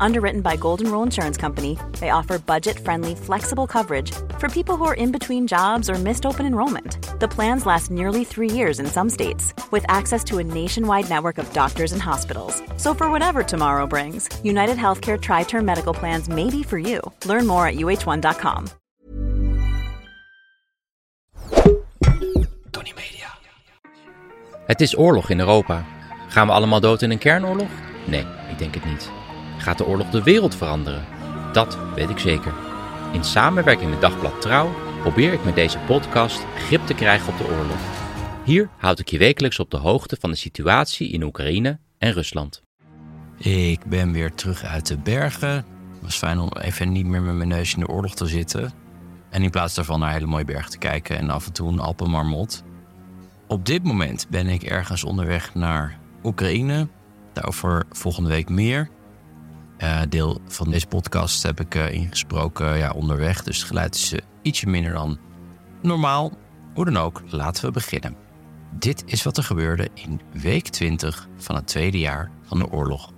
Underwritten 0.00 0.40
by 0.40 0.56
Golden 0.56 0.90
Rule 0.90 1.02
Insurance 1.02 1.36
Company, 1.36 1.78
they 2.00 2.10
offer 2.10 2.38
budget 2.38 2.78
friendly, 2.78 3.14
flexible 3.14 3.66
coverage 3.66 4.12
for 4.38 4.48
people 4.48 4.76
who 4.76 4.84
are 4.84 4.94
in 4.94 5.12
between 5.12 5.46
jobs 5.46 5.88
or 5.88 5.94
missed 5.94 6.26
open 6.26 6.46
enrollment. 6.46 6.98
The 7.20 7.28
plans 7.28 7.66
last 7.66 7.90
nearly 7.90 8.24
three 8.24 8.50
years 8.50 8.78
in 8.78 8.86
some 8.86 9.10
states, 9.10 9.54
with 9.70 9.84
access 9.88 10.22
to 10.24 10.38
a 10.38 10.44
nationwide 10.44 11.08
network 11.08 11.38
of 11.38 11.52
doctors 11.52 11.92
and 11.92 12.02
hospitals. 12.02 12.62
So, 12.76 12.94
for 12.94 13.10
whatever 13.10 13.42
tomorrow 13.42 13.86
brings, 13.86 14.28
United 14.44 14.76
Healthcare 14.76 15.20
Tri 15.20 15.44
Term 15.44 15.64
Medical 15.64 15.94
Plans 15.94 16.28
may 16.28 16.50
be 16.50 16.62
for 16.62 16.78
you. 16.78 17.00
Learn 17.24 17.46
more 17.46 17.66
at 17.66 17.76
uh1.com. 17.76 18.66
Tony 22.70 22.92
Media. 22.94 23.28
Het 24.66 24.80
is 24.80 24.96
oorlog 24.96 25.30
in 25.30 25.40
Europa. 25.40 25.84
Gaan 26.28 26.46
we 26.46 26.52
allemaal 26.52 26.80
dood 26.80 27.02
in 27.02 27.10
een 27.10 27.18
kernoorlog? 27.18 27.68
Nee, 28.06 28.26
ik 28.50 28.58
denk 28.58 28.74
het 28.74 28.84
niet. 28.84 29.15
Gaat 29.66 29.78
de 29.78 29.86
oorlog 29.86 30.10
de 30.10 30.22
wereld 30.22 30.54
veranderen? 30.54 31.04
Dat 31.52 31.78
weet 31.94 32.10
ik 32.10 32.18
zeker. 32.18 32.52
In 33.12 33.24
samenwerking 33.24 33.90
met 33.90 34.00
Dagblad 34.00 34.40
Trouw 34.40 34.74
probeer 35.00 35.32
ik 35.32 35.44
met 35.44 35.54
deze 35.54 35.78
podcast 35.78 36.44
grip 36.56 36.86
te 36.86 36.94
krijgen 36.94 37.32
op 37.32 37.38
de 37.38 37.44
oorlog. 37.44 37.78
Hier 38.44 38.68
houd 38.78 38.98
ik 38.98 39.08
je 39.08 39.18
wekelijks 39.18 39.58
op 39.58 39.70
de 39.70 39.76
hoogte 39.76 40.16
van 40.20 40.30
de 40.30 40.36
situatie 40.36 41.08
in 41.08 41.22
Oekraïne 41.22 41.78
en 41.98 42.12
Rusland. 42.12 42.62
Ik 43.38 43.84
ben 43.86 44.12
weer 44.12 44.34
terug 44.34 44.64
uit 44.64 44.86
de 44.86 44.98
bergen. 44.98 45.54
Het 45.54 46.02
was 46.02 46.16
fijn 46.16 46.38
om 46.38 46.50
even 46.60 46.92
niet 46.92 47.06
meer 47.06 47.22
met 47.22 47.34
mijn 47.34 47.48
neus 47.48 47.74
in 47.74 47.80
de 47.80 47.88
oorlog 47.88 48.14
te 48.14 48.26
zitten. 48.26 48.72
En 49.30 49.42
in 49.42 49.50
plaats 49.50 49.74
daarvan 49.74 50.00
naar 50.00 50.12
hele 50.12 50.26
mooie 50.26 50.44
bergen 50.44 50.70
te 50.70 50.78
kijken 50.78 51.18
en 51.18 51.30
af 51.30 51.46
en 51.46 51.52
toe 51.52 51.68
een 51.68 51.80
Alpenmarmot. 51.80 52.62
Op 53.46 53.66
dit 53.66 53.82
moment 53.84 54.26
ben 54.30 54.46
ik 54.46 54.62
ergens 54.62 55.04
onderweg 55.04 55.54
naar 55.54 55.98
Oekraïne. 56.22 56.88
Daarover 57.32 57.84
volgende 57.90 58.28
week 58.28 58.48
meer. 58.48 58.90
Uh, 59.78 60.00
deel 60.08 60.40
van 60.48 60.70
deze 60.70 60.86
podcast 60.86 61.42
heb 61.42 61.60
ik 61.60 61.74
uh, 61.74 61.92
ingesproken 61.92 62.76
ja, 62.76 62.90
onderweg, 62.90 63.42
dus 63.42 63.56
het 63.58 63.66
geluid 63.66 63.94
is 63.94 64.12
uh, 64.12 64.20
ietsje 64.42 64.68
minder 64.68 64.92
dan 64.92 65.18
normaal. 65.82 66.32
Hoe 66.74 66.84
dan 66.84 66.96
ook, 66.96 67.22
laten 67.28 67.64
we 67.64 67.70
beginnen. 67.70 68.16
Dit 68.70 69.02
is 69.06 69.22
wat 69.22 69.36
er 69.36 69.42
gebeurde 69.42 69.88
in 69.94 70.20
week 70.32 70.68
20 70.68 71.28
van 71.36 71.54
het 71.54 71.66
tweede 71.66 71.98
jaar 71.98 72.30
van 72.42 72.58
de 72.58 72.70
oorlog. 72.70 73.12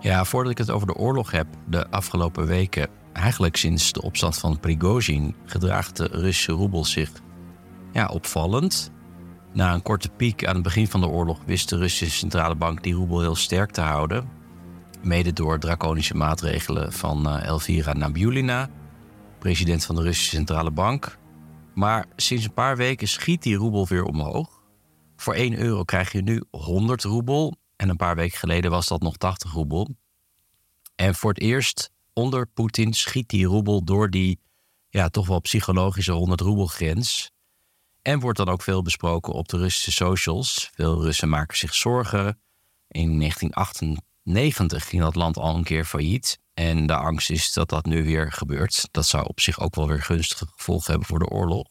Ja, 0.00 0.24
voordat 0.24 0.52
ik 0.52 0.58
het 0.58 0.70
over 0.70 0.86
de 0.86 0.94
oorlog 0.94 1.30
heb, 1.30 1.46
de 1.66 1.90
afgelopen 1.90 2.46
weken, 2.46 2.88
eigenlijk 3.12 3.56
sinds 3.56 3.92
de 3.92 4.02
opstand 4.02 4.38
van 4.38 4.60
Prigozhin, 4.60 5.34
gedraagt 5.44 5.96
de 5.96 6.08
Russische 6.12 6.52
roebel 6.52 6.84
zich 6.84 7.10
ja, 7.92 8.06
opvallend. 8.06 8.90
Na 9.52 9.74
een 9.74 9.82
korte 9.82 10.08
piek 10.08 10.46
aan 10.46 10.54
het 10.54 10.62
begin 10.62 10.88
van 10.88 11.00
de 11.00 11.06
oorlog 11.06 11.38
wist 11.46 11.68
de 11.68 11.76
Russische 11.76 12.18
centrale 12.18 12.54
bank 12.54 12.82
die 12.82 12.94
roebel 12.94 13.20
heel 13.20 13.34
sterk 13.34 13.70
te 13.70 13.80
houden. 13.80 14.28
Mede 15.02 15.32
door 15.32 15.58
draconische 15.58 16.14
maatregelen 16.14 16.92
van 16.92 17.26
uh, 17.26 17.44
Elvira 17.44 17.92
Nabiulina, 17.92 18.70
president 19.38 19.84
van 19.84 19.94
de 19.94 20.02
Russische 20.02 20.36
centrale 20.36 20.70
bank. 20.70 21.18
Maar 21.74 22.06
sinds 22.16 22.44
een 22.44 22.52
paar 22.52 22.76
weken 22.76 23.08
schiet 23.08 23.42
die 23.42 23.56
roebel 23.56 23.86
weer 23.86 24.04
omhoog. 24.04 24.62
Voor 25.16 25.34
1 25.34 25.58
euro 25.58 25.84
krijg 25.84 26.12
je 26.12 26.22
nu 26.22 26.42
100 26.50 27.02
roebel. 27.02 27.56
En 27.76 27.88
een 27.88 27.96
paar 27.96 28.16
weken 28.16 28.38
geleden 28.38 28.70
was 28.70 28.86
dat 28.86 29.00
nog 29.00 29.16
80 29.16 29.52
roebel. 29.52 29.88
En 30.96 31.14
voor 31.14 31.30
het 31.30 31.40
eerst 31.40 31.90
onder 32.12 32.46
Poetin 32.46 32.92
schiet 32.92 33.28
die 33.28 33.46
roebel 33.46 33.84
door 33.84 34.10
die 34.10 34.40
ja, 34.90 35.08
toch 35.08 35.26
wel 35.26 35.40
psychologische 35.40 36.12
100 36.12 36.40
roebel 36.40 36.66
grens. 36.66 37.30
En 38.02 38.20
wordt 38.20 38.38
dan 38.38 38.48
ook 38.48 38.62
veel 38.62 38.82
besproken 38.82 39.32
op 39.32 39.48
de 39.48 39.56
Russische 39.56 39.92
socials. 39.92 40.70
Veel 40.74 41.02
Russen 41.02 41.28
maken 41.28 41.56
zich 41.56 41.74
zorgen. 41.74 42.40
In 42.88 43.18
1998 43.18 44.88
ging 44.88 45.02
dat 45.02 45.14
land 45.14 45.36
al 45.36 45.56
een 45.56 45.64
keer 45.64 45.84
failliet. 45.84 46.38
En 46.54 46.86
de 46.86 46.96
angst 46.96 47.30
is 47.30 47.52
dat 47.52 47.68
dat 47.68 47.84
nu 47.84 48.04
weer 48.04 48.32
gebeurt. 48.32 48.88
Dat 48.90 49.06
zou 49.06 49.26
op 49.26 49.40
zich 49.40 49.60
ook 49.60 49.74
wel 49.74 49.88
weer 49.88 50.02
gunstige 50.02 50.46
gevolgen 50.56 50.90
hebben 50.90 51.08
voor 51.08 51.18
de 51.18 51.28
oorlog. 51.28 51.66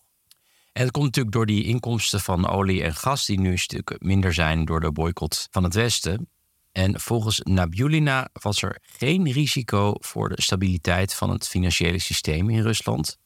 En 0.74 0.84
het 0.84 0.92
komt 0.92 1.06
natuurlijk 1.06 1.36
door 1.36 1.46
die 1.46 1.64
inkomsten 1.64 2.20
van 2.20 2.48
olie 2.48 2.84
en 2.84 2.96
gas, 2.96 3.26
die 3.26 3.40
nu 3.40 3.52
een 3.52 3.60
stuk 3.60 3.96
minder 4.00 4.34
zijn 4.34 4.66
door 4.66 4.80
de 4.80 4.92
boycott 4.92 5.48
van 5.52 5.64
het 5.64 5.74
Westen. 5.74 6.30
En 6.72 7.00
volgens 7.00 7.40
Nabulina 7.44 8.30
was 8.34 8.62
er 8.62 8.80
geen 8.82 9.32
risico 9.32 9.94
voor 10.00 10.30
de 10.30 10.42
stabiliteit 10.42 11.14
van 11.14 11.30
het 11.30 11.48
financiële 11.48 12.00
systeem 12.00 12.50
in 12.50 12.62
Rusland. 12.62 13.18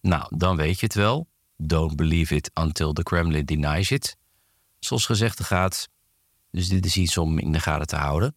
Nou, 0.00 0.36
dan 0.36 0.56
weet 0.56 0.80
je 0.80 0.86
het 0.86 0.94
wel. 0.94 1.28
Don't 1.62 1.96
believe 1.96 2.34
it 2.34 2.50
until 2.54 2.92
the 2.92 3.02
Kremlin 3.02 3.44
denies 3.44 3.90
it. 3.90 4.16
Zoals 4.78 5.06
gezegd 5.06 5.44
gaat. 5.44 5.88
Dus 6.50 6.68
dit 6.68 6.86
is 6.86 6.96
iets 6.96 7.16
om 7.16 7.38
in 7.38 7.52
de 7.52 7.60
gaten 7.60 7.86
te 7.86 7.96
houden. 7.96 8.36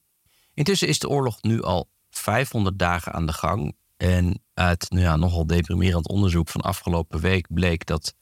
Intussen 0.53 0.87
is 0.87 0.99
de 0.99 1.09
oorlog 1.09 1.41
nu 1.41 1.61
al 1.61 1.89
500 2.09 2.79
dagen 2.79 3.13
aan 3.13 3.25
de 3.25 3.33
gang. 3.33 3.75
En 3.97 4.41
uit 4.53 4.89
nou 4.89 5.03
ja, 5.03 5.15
nogal 5.15 5.47
deprimerend 5.47 6.07
onderzoek 6.07 6.49
van 6.49 6.61
afgelopen 6.61 7.19
week 7.19 7.47
bleek 7.49 7.85
dat 7.85 8.15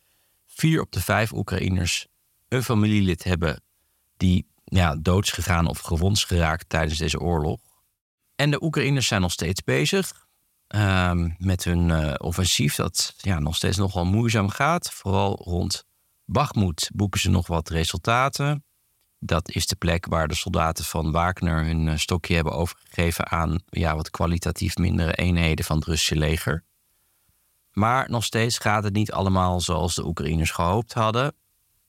vier 0.45 0.81
op 0.81 0.91
de 0.91 1.01
vijf 1.01 1.31
Oekraïners 1.31 2.07
een 2.47 2.63
familielid 2.63 3.23
hebben 3.23 3.61
die 4.17 4.47
ja, 4.63 4.95
doods 4.95 5.31
gegaan 5.31 5.67
of 5.67 5.79
gewond 5.79 6.19
geraakt 6.19 6.69
tijdens 6.69 6.97
deze 6.97 7.19
oorlog. 7.19 7.59
En 8.35 8.51
de 8.51 8.63
Oekraïners 8.63 9.07
zijn 9.07 9.21
nog 9.21 9.31
steeds 9.31 9.63
bezig. 9.63 10.27
Ehm, 10.69 11.29
met 11.37 11.63
hun 11.63 11.89
uh, 11.89 12.13
offensief, 12.17 12.75
dat 12.75 13.13
ja, 13.17 13.39
nog 13.39 13.55
steeds 13.55 13.77
nogal 13.77 14.05
moeizaam 14.05 14.49
gaat. 14.49 14.91
Vooral 14.91 15.41
rond 15.43 15.85
Bakhmut 16.25 16.89
boeken 16.93 17.19
ze 17.19 17.29
nog 17.29 17.47
wat 17.47 17.69
resultaten. 17.69 18.63
Dat 19.19 19.49
is 19.49 19.67
de 19.67 19.75
plek 19.75 20.05
waar 20.05 20.27
de 20.27 20.35
soldaten 20.35 20.85
van 20.85 21.11
Wagner 21.11 21.63
hun 21.65 21.87
uh, 21.87 21.95
stokje 21.95 22.35
hebben 22.35 22.53
overgegeven 22.53 23.29
aan 23.29 23.59
ja, 23.69 23.95
wat 23.95 24.09
kwalitatief 24.09 24.77
mindere 24.77 25.13
eenheden 25.13 25.65
van 25.65 25.77
het 25.77 25.85
Russische 25.85 26.15
leger. 26.15 26.63
Maar 27.71 28.09
nog 28.09 28.23
steeds 28.23 28.57
gaat 28.57 28.83
het 28.83 28.93
niet 28.93 29.11
allemaal 29.11 29.61
zoals 29.61 29.95
de 29.95 30.05
Oekraïners 30.05 30.51
gehoopt 30.51 30.93
hadden. 30.93 31.35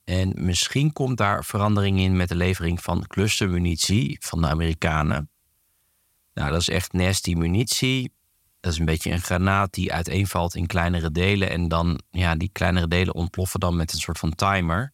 En 0.03 0.33
misschien 0.35 0.93
komt 0.93 1.17
daar 1.17 1.45
verandering 1.45 1.99
in 1.99 2.17
met 2.17 2.29
de 2.29 2.35
levering 2.35 2.81
van 2.81 3.07
clustermunitie 3.07 4.17
van 4.21 4.41
de 4.41 4.47
Amerikanen. 4.47 5.29
Nou, 6.33 6.51
dat 6.51 6.61
is 6.61 6.69
echt 6.69 6.93
nasty 6.93 7.33
munitie. 7.33 8.19
Dat 8.61 8.71
is 8.71 8.79
een 8.79 8.85
beetje 8.85 9.11
een 9.11 9.21
granaat 9.21 9.73
die 9.73 9.93
uiteenvalt 9.93 10.55
in 10.55 10.67
kleinere 10.67 11.11
delen. 11.11 11.49
En 11.49 11.67
dan, 11.67 12.01
ja, 12.11 12.35
die 12.35 12.49
kleinere 12.51 12.87
delen 12.87 13.15
ontploffen 13.15 13.59
dan 13.59 13.75
met 13.75 13.93
een 13.93 13.99
soort 13.99 14.19
van 14.19 14.35
timer. 14.35 14.93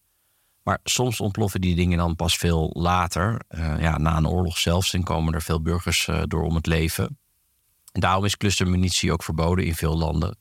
Maar 0.63 0.79
soms 0.83 1.19
ontploffen 1.19 1.61
die 1.61 1.75
dingen 1.75 1.97
dan 1.97 2.15
pas 2.15 2.37
veel 2.37 2.69
later. 2.73 3.41
Uh, 3.49 3.81
ja, 3.81 3.97
na 3.97 4.17
een 4.17 4.27
oorlog 4.27 4.57
zelfs. 4.57 4.93
En 4.93 5.03
komen 5.03 5.33
er 5.33 5.41
veel 5.41 5.61
burgers 5.61 6.07
uh, 6.07 6.21
door 6.27 6.43
om 6.43 6.55
het 6.55 6.65
leven. 6.65 7.17
En 7.91 8.01
daarom 8.01 8.25
is 8.25 8.37
clustermunitie 8.37 9.11
ook 9.11 9.23
verboden 9.23 9.65
in 9.65 9.75
veel 9.75 9.97
landen. 9.97 10.37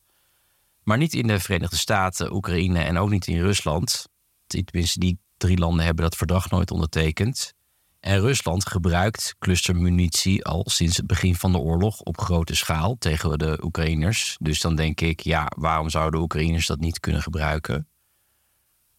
Maar 0.82 0.98
niet 0.98 1.14
in 1.14 1.26
de 1.26 1.40
Verenigde 1.40 1.76
Staten, 1.76 2.32
Oekraïne 2.32 2.82
en 2.82 2.98
ook 2.98 3.10
niet 3.10 3.26
in 3.26 3.40
Rusland. 3.40 4.08
Tenminste, 4.46 4.98
die 4.98 5.18
drie 5.36 5.58
landen 5.58 5.84
hebben 5.84 6.04
dat 6.04 6.16
verdrag 6.16 6.50
nooit 6.50 6.70
ondertekend. 6.70 7.54
En 8.06 8.20
Rusland 8.20 8.68
gebruikt 8.68 9.34
clustermunitie 9.38 10.44
al 10.44 10.64
sinds 10.68 10.96
het 10.96 11.06
begin 11.06 11.34
van 11.34 11.52
de 11.52 11.58
oorlog 11.58 12.00
op 12.00 12.20
grote 12.20 12.56
schaal 12.56 12.96
tegen 12.98 13.38
de 13.38 13.58
Oekraïners. 13.62 14.36
Dus 14.40 14.60
dan 14.60 14.76
denk 14.76 15.00
ik, 15.00 15.20
ja, 15.20 15.52
waarom 15.56 15.90
zouden 15.90 16.18
de 16.18 16.24
Oekraïners 16.24 16.66
dat 16.66 16.80
niet 16.80 17.00
kunnen 17.00 17.22
gebruiken? 17.22 17.88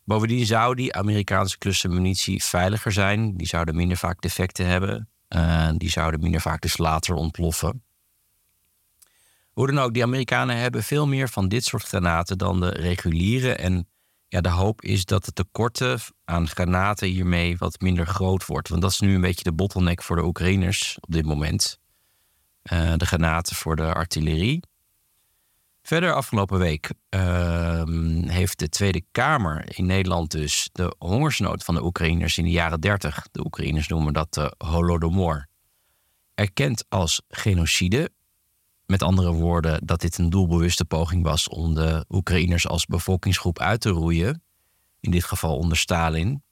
Bovendien 0.03 0.46
zou 0.46 0.75
die 0.75 0.94
Amerikaanse 0.94 1.57
clustermunitie 1.57 2.44
veiliger 2.44 2.91
zijn. 2.91 3.38
Die 3.38 3.47
zouden 3.47 3.75
minder 3.75 3.97
vaak 3.97 4.22
defecten 4.22 4.66
hebben. 4.66 5.09
Uh, 5.29 5.69
die 5.78 5.90
zouden 5.90 6.19
minder 6.19 6.41
vaak 6.41 6.62
dus 6.62 6.78
later 6.78 7.16
ontploffen. 7.16 7.84
Hoe 9.52 9.67
dan 9.67 9.79
ook, 9.79 9.93
die 9.93 10.03
Amerikanen 10.03 10.58
hebben 10.58 10.84
veel 10.84 11.08
meer 11.08 11.29
van 11.29 11.47
dit 11.47 11.66
soort 11.66 11.84
granaten 11.84 12.37
dan 12.37 12.59
de 12.59 12.70
reguliere. 12.70 13.55
En 13.55 13.87
ja, 14.28 14.41
de 14.41 14.50
hoop 14.50 14.82
is 14.82 15.06
dat 15.06 15.26
het 15.26 15.35
tekorten 15.35 16.00
aan 16.26 16.47
granaten 16.47 17.08
hiermee 17.08 17.58
wat 17.58 17.82
minder 17.82 18.08
groot 18.08 18.46
wordt. 18.46 18.70
Want 18.70 18.82
dat 18.82 18.91
is 18.91 19.00
nu 19.00 19.16
een 19.16 19.22
beetje 19.22 19.44
de 19.44 19.53
bottleneck 19.53 20.03
voor 20.03 20.16
de 20.16 20.24
Oekraïners 20.24 20.97
op 21.00 21.14
dit 21.14 21.26
moment. 21.26 21.79
Uh, 22.72 22.94
de 22.96 23.06
granaten 23.06 23.56
voor 23.56 23.76
de 23.76 23.94
artillerie. 23.94 24.64
Verder 25.82 26.14
afgelopen 26.14 26.59
week 26.59 26.91
uh, 27.09 27.84
heeft 28.26 28.59
de 28.59 28.70
Tweede 28.70 29.03
Kamer 29.12 29.78
in 29.78 29.85
Nederland 29.85 30.32
dus 30.32 30.70
de 30.72 30.96
hongersnood 30.97 31.64
van 31.64 31.76
de 31.76 31.84
Oekraïners 31.84 32.38
in 32.38 32.44
de 32.44 32.50
jaren 32.50 32.82
30, 32.82 33.28
de 33.32 33.46
Oekraïners 33.46 33.88
noemen 33.88 34.14
dat 34.14 34.34
de 34.34 34.53
Holodomor, 34.58 35.47
erkend 36.35 36.85
als 36.90 37.22
genocide. 37.29 38.12
Met 38.87 39.01
andere 39.01 39.31
woorden, 39.31 39.85
dat 39.85 40.01
dit 40.01 40.17
een 40.17 40.29
doelbewuste 40.29 40.85
poging 40.85 41.23
was 41.23 41.49
om 41.49 41.73
de 41.73 42.05
Oekraïners 42.09 42.67
als 42.67 42.85
bevolkingsgroep 42.85 43.59
uit 43.59 43.81
te 43.81 43.89
roeien. 43.89 44.43
In 44.99 45.11
dit 45.11 45.23
geval 45.23 45.57
onder 45.57 45.78
Stalin. 45.78 46.43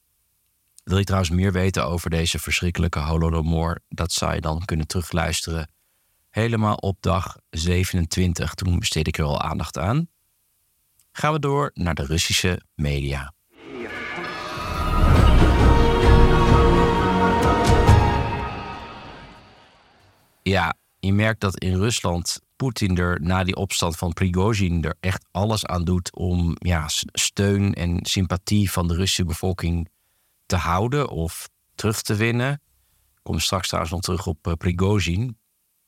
Wil 0.83 0.97
je 0.97 1.03
trouwens 1.03 1.31
meer 1.31 1.51
weten 1.51 1.85
over 1.85 2.09
deze 2.09 2.39
verschrikkelijke 2.39 2.99
Holodomor? 2.99 3.79
Dat 3.89 4.11
zou 4.11 4.33
je 4.33 4.41
dan 4.41 4.65
kunnen 4.65 4.87
terugluisteren 4.87 5.69
helemaal 6.29 6.75
op 6.75 6.97
dag 6.99 7.37
27. 7.49 8.53
Toen 8.53 8.79
besteed 8.79 9.07
ik 9.07 9.17
er 9.17 9.25
al 9.25 9.41
aandacht 9.41 9.77
aan. 9.77 10.07
Gaan 11.11 11.33
we 11.33 11.39
door 11.39 11.71
naar 11.73 11.95
de 11.95 12.05
Russische 12.05 12.61
media. 12.73 13.33
Ja, 20.41 20.75
je 21.05 21.13
merkt 21.13 21.41
dat 21.41 21.59
in 21.59 21.75
Rusland 21.75 22.39
Poetin 22.55 22.97
er 22.97 23.21
na 23.21 23.43
die 23.43 23.55
opstand 23.55 23.97
van 23.97 24.13
Prigozhin 24.13 24.83
er 24.83 24.97
echt 24.99 25.25
alles 25.31 25.65
aan 25.65 25.83
doet 25.83 26.15
om 26.15 26.55
ja, 26.57 26.87
steun 27.11 27.73
en 27.73 27.99
sympathie 28.01 28.71
van 28.71 28.87
de 28.87 28.93
Russische 28.93 29.25
bevolking 29.25 29.89
te 30.45 30.55
houden 30.55 31.09
of 31.09 31.49
terug 31.75 32.01
te 32.01 32.15
winnen. 32.15 32.51
Ik 33.15 33.19
kom 33.23 33.39
straks 33.39 33.67
trouwens 33.67 33.93
nog 33.93 34.03
terug 34.03 34.27
op 34.27 34.47
uh, 34.47 34.53
Prigozhin. 34.53 35.37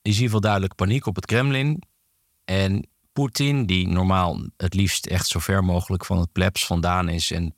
Je 0.02 0.12
ziet 0.12 0.24
geval 0.24 0.40
duidelijk 0.40 0.74
paniek 0.74 1.06
op 1.06 1.14
het 1.14 1.26
Kremlin. 1.26 1.82
En 2.44 2.88
Poetin, 3.12 3.66
die 3.66 3.88
normaal 3.88 4.40
het 4.56 4.74
liefst 4.74 5.06
echt 5.06 5.26
zo 5.26 5.38
ver 5.38 5.64
mogelijk 5.64 6.04
van 6.04 6.18
het 6.18 6.32
plebs 6.32 6.66
vandaan 6.66 7.08
is. 7.08 7.30
En 7.30 7.54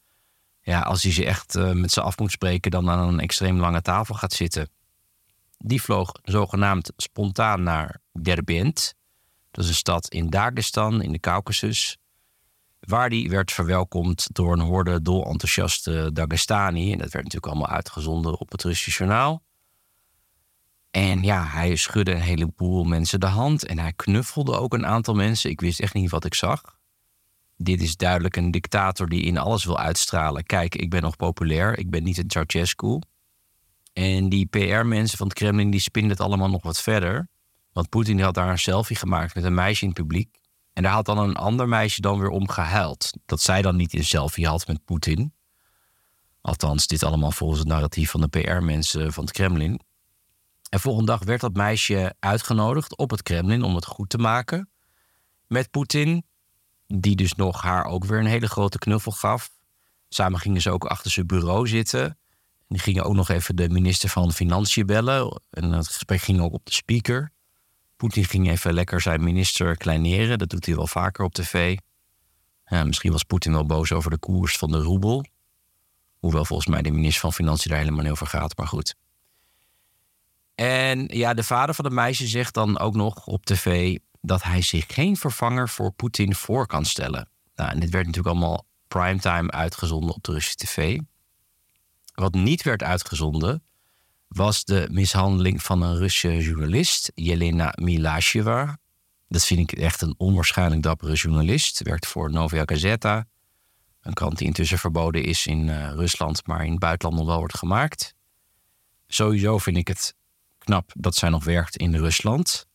ja, 0.60 0.80
als 0.80 1.02
hij 1.02 1.12
ze 1.12 1.24
echt 1.24 1.56
uh, 1.56 1.72
met 1.72 1.92
ze 1.92 2.00
af 2.00 2.18
moet 2.18 2.30
spreken, 2.30 2.70
dan 2.70 2.90
aan 2.90 3.08
een 3.08 3.20
extreem 3.20 3.58
lange 3.58 3.82
tafel 3.82 4.14
gaat 4.14 4.32
zitten. 4.32 4.68
Die 5.64 5.82
vloog 5.82 6.12
zogenaamd 6.22 6.92
spontaan 6.96 7.62
naar 7.62 8.00
Derbent. 8.22 8.94
Dat 9.50 9.64
is 9.64 9.70
een 9.70 9.76
stad 9.76 10.08
in 10.08 10.30
Dagestan, 10.30 11.02
in 11.02 11.12
de 11.12 11.20
Caucasus. 11.20 11.98
Waar 12.80 13.10
die 13.10 13.30
werd 13.30 13.52
verwelkomd 13.52 14.26
door 14.32 14.52
een 14.52 14.60
horde 14.60 15.02
dol 15.02 15.24
enthousiaste 15.24 16.10
Dagestani. 16.12 16.92
En 16.92 16.98
dat 16.98 17.12
werd 17.12 17.24
natuurlijk 17.24 17.52
allemaal 17.52 17.76
uitgezonden 17.76 18.38
op 18.38 18.50
het 18.50 18.62
Russische 18.62 18.90
journaal. 19.04 19.42
En 20.90 21.22
ja, 21.22 21.44
hij 21.44 21.76
schudde 21.76 22.12
een 22.12 22.20
heleboel 22.20 22.84
mensen 22.84 23.20
de 23.20 23.26
hand. 23.26 23.66
En 23.66 23.78
hij 23.78 23.92
knuffelde 23.92 24.58
ook 24.58 24.74
een 24.74 24.86
aantal 24.86 25.14
mensen. 25.14 25.50
Ik 25.50 25.60
wist 25.60 25.80
echt 25.80 25.94
niet 25.94 26.10
wat 26.10 26.24
ik 26.24 26.34
zag. 26.34 26.78
Dit 27.56 27.82
is 27.82 27.96
duidelijk 27.96 28.36
een 28.36 28.50
dictator 28.50 29.08
die 29.08 29.22
in 29.22 29.38
alles 29.38 29.64
wil 29.64 29.78
uitstralen. 29.78 30.44
Kijk, 30.44 30.74
ik 30.74 30.90
ben 30.90 31.02
nog 31.02 31.16
populair. 31.16 31.78
Ik 31.78 31.90
ben 31.90 32.02
niet 32.02 32.18
een 32.18 32.30
Ceausescu. 32.30 32.98
En 33.92 34.28
die 34.28 34.46
PR-mensen 34.46 35.18
van 35.18 35.26
het 35.26 35.36
Kremlin 35.36 35.70
die 35.70 35.80
spinnen 35.80 36.10
het 36.10 36.20
allemaal 36.20 36.50
nog 36.50 36.62
wat 36.62 36.80
verder. 36.80 37.28
Want 37.72 37.88
Poetin 37.88 38.20
had 38.20 38.34
daar 38.34 38.50
een 38.50 38.58
selfie 38.58 38.96
gemaakt 38.96 39.34
met 39.34 39.44
een 39.44 39.54
meisje 39.54 39.82
in 39.82 39.88
het 39.88 39.98
publiek. 39.98 40.38
En 40.72 40.82
daar 40.82 40.92
had 40.92 41.06
dan 41.06 41.18
een 41.18 41.36
ander 41.36 41.68
meisje 41.68 42.00
dan 42.00 42.18
weer 42.18 42.28
om 42.28 42.48
gehuild. 42.48 43.10
Dat 43.26 43.40
zij 43.40 43.62
dan 43.62 43.76
niet 43.76 43.94
een 43.94 44.04
selfie 44.04 44.46
had 44.46 44.66
met 44.66 44.84
Poetin. 44.84 45.32
Althans, 46.40 46.86
dit 46.86 47.02
allemaal 47.02 47.32
volgens 47.32 47.58
het 47.58 47.68
narratief 47.68 48.10
van 48.10 48.20
de 48.20 48.28
PR-mensen 48.28 49.12
van 49.12 49.24
het 49.24 49.32
Kremlin. 49.32 49.80
En 50.68 50.80
volgende 50.80 51.10
dag 51.10 51.24
werd 51.24 51.40
dat 51.40 51.54
meisje 51.54 52.14
uitgenodigd 52.18 52.96
op 52.96 53.10
het 53.10 53.22
Kremlin 53.22 53.62
om 53.62 53.74
het 53.74 53.86
goed 53.86 54.08
te 54.08 54.18
maken 54.18 54.70
met 55.46 55.70
Poetin. 55.70 56.24
Die 56.86 57.16
dus 57.16 57.34
nog 57.34 57.62
haar 57.62 57.84
ook 57.84 58.04
weer 58.04 58.18
een 58.18 58.26
hele 58.26 58.48
grote 58.48 58.78
knuffel 58.78 59.12
gaf. 59.12 59.50
Samen 60.08 60.40
gingen 60.40 60.60
ze 60.60 60.70
ook 60.70 60.84
achter 60.84 61.10
zijn 61.10 61.26
bureau 61.26 61.68
zitten. 61.68 62.18
Die 62.70 62.78
gingen 62.80 63.04
ook 63.04 63.14
nog 63.14 63.28
even 63.28 63.56
de 63.56 63.68
minister 63.68 64.08
van 64.08 64.32
Financiën 64.32 64.86
bellen. 64.86 65.42
En 65.50 65.72
het 65.72 65.86
gesprek 65.86 66.20
ging 66.20 66.40
ook 66.40 66.52
op 66.52 66.64
de 66.64 66.72
speaker. 66.72 67.32
Poetin 67.96 68.24
ging 68.24 68.50
even 68.50 68.72
lekker 68.72 69.00
zijn 69.00 69.24
minister 69.24 69.76
kleineren. 69.76 70.38
Dat 70.38 70.48
doet 70.48 70.66
hij 70.66 70.74
wel 70.74 70.86
vaker 70.86 71.24
op 71.24 71.34
tv. 71.34 71.76
Misschien 72.84 73.12
was 73.12 73.22
Poetin 73.22 73.52
wel 73.52 73.66
boos 73.66 73.92
over 73.92 74.10
de 74.10 74.18
koers 74.18 74.56
van 74.56 74.70
de 74.70 74.78
roebel. 74.78 75.24
Hoewel 76.18 76.44
volgens 76.44 76.68
mij 76.68 76.82
de 76.82 76.90
minister 76.90 77.20
van 77.20 77.32
Financiën 77.32 77.70
daar 77.70 77.80
helemaal 77.80 78.02
niet 78.02 78.12
over 78.12 78.26
gaat, 78.26 78.56
maar 78.56 78.66
goed. 78.66 78.94
En 80.54 81.04
ja, 81.06 81.34
de 81.34 81.42
vader 81.42 81.74
van 81.74 81.84
het 81.84 81.94
meisje 81.94 82.26
zegt 82.26 82.54
dan 82.54 82.78
ook 82.78 82.94
nog 82.94 83.26
op 83.26 83.44
tv 83.44 83.98
dat 84.20 84.42
hij 84.42 84.62
zich 84.62 84.84
geen 84.88 85.16
vervanger 85.16 85.68
voor 85.68 85.92
Poetin 85.92 86.34
voor 86.34 86.66
kan 86.66 86.84
stellen. 86.84 87.28
Nou, 87.54 87.70
en 87.70 87.80
dit 87.80 87.90
werd 87.90 88.06
natuurlijk 88.06 88.34
allemaal 88.34 88.66
primetime 88.88 89.50
uitgezonden 89.50 90.14
op 90.14 90.22
de 90.22 90.32
Russische 90.32 90.56
tv. 90.66 91.00
Wat 92.20 92.34
niet 92.34 92.62
werd 92.62 92.82
uitgezonden 92.82 93.62
was 94.28 94.64
de 94.64 94.88
mishandeling 94.90 95.62
van 95.62 95.82
een 95.82 95.96
Russische 95.96 96.42
journalist, 96.42 97.12
Jelena 97.14 97.72
Milasheva. 97.80 98.78
Dat 99.28 99.44
vind 99.44 99.72
ik 99.72 99.78
echt 99.78 100.02
een 100.02 100.14
onwaarschijnlijk 100.16 100.82
dappere 100.82 101.14
journalist. 101.14 101.82
Werkt 101.82 102.06
voor 102.06 102.30
Novaya 102.30 102.62
Gazeta, 102.66 103.26
een 104.00 104.12
krant 104.12 104.38
die 104.38 104.46
intussen 104.46 104.78
verboden 104.78 105.24
is 105.24 105.46
in 105.46 105.66
uh, 105.68 105.90
Rusland, 105.92 106.46
maar 106.46 106.64
in 106.64 106.70
het 106.70 106.80
buitenland 106.80 107.18
nog 107.18 107.28
wel 107.28 107.38
wordt 107.38 107.58
gemaakt. 107.58 108.14
Sowieso 109.06 109.58
vind 109.58 109.76
ik 109.76 109.88
het 109.88 110.14
knap 110.58 110.92
dat 110.94 111.14
zij 111.14 111.28
nog 111.28 111.44
werkt 111.44 111.76
in 111.76 111.94
Rusland. 111.94 112.66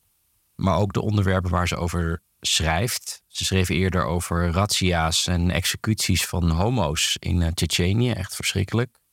Maar 0.56 0.78
ook 0.78 0.94
de 0.94 1.02
onderwerpen 1.02 1.52
waar 1.52 1.68
ze 1.68 1.76
over 1.76 2.22
schrijft. 2.40 3.24
Ze 3.28 3.46
schreef 3.46 3.70
eerder 3.70 4.06
over 4.06 4.52
razzia's 4.52 5.28
en 5.28 5.52
executies 5.52 6.26
van 6.26 6.50
homo's 6.50 7.18
in 7.20 7.42
uh, 7.42 7.48
Tsjetsjenië. 7.48 8.12
Echt 8.12 8.36
verschrikkelijk. 8.36 9.04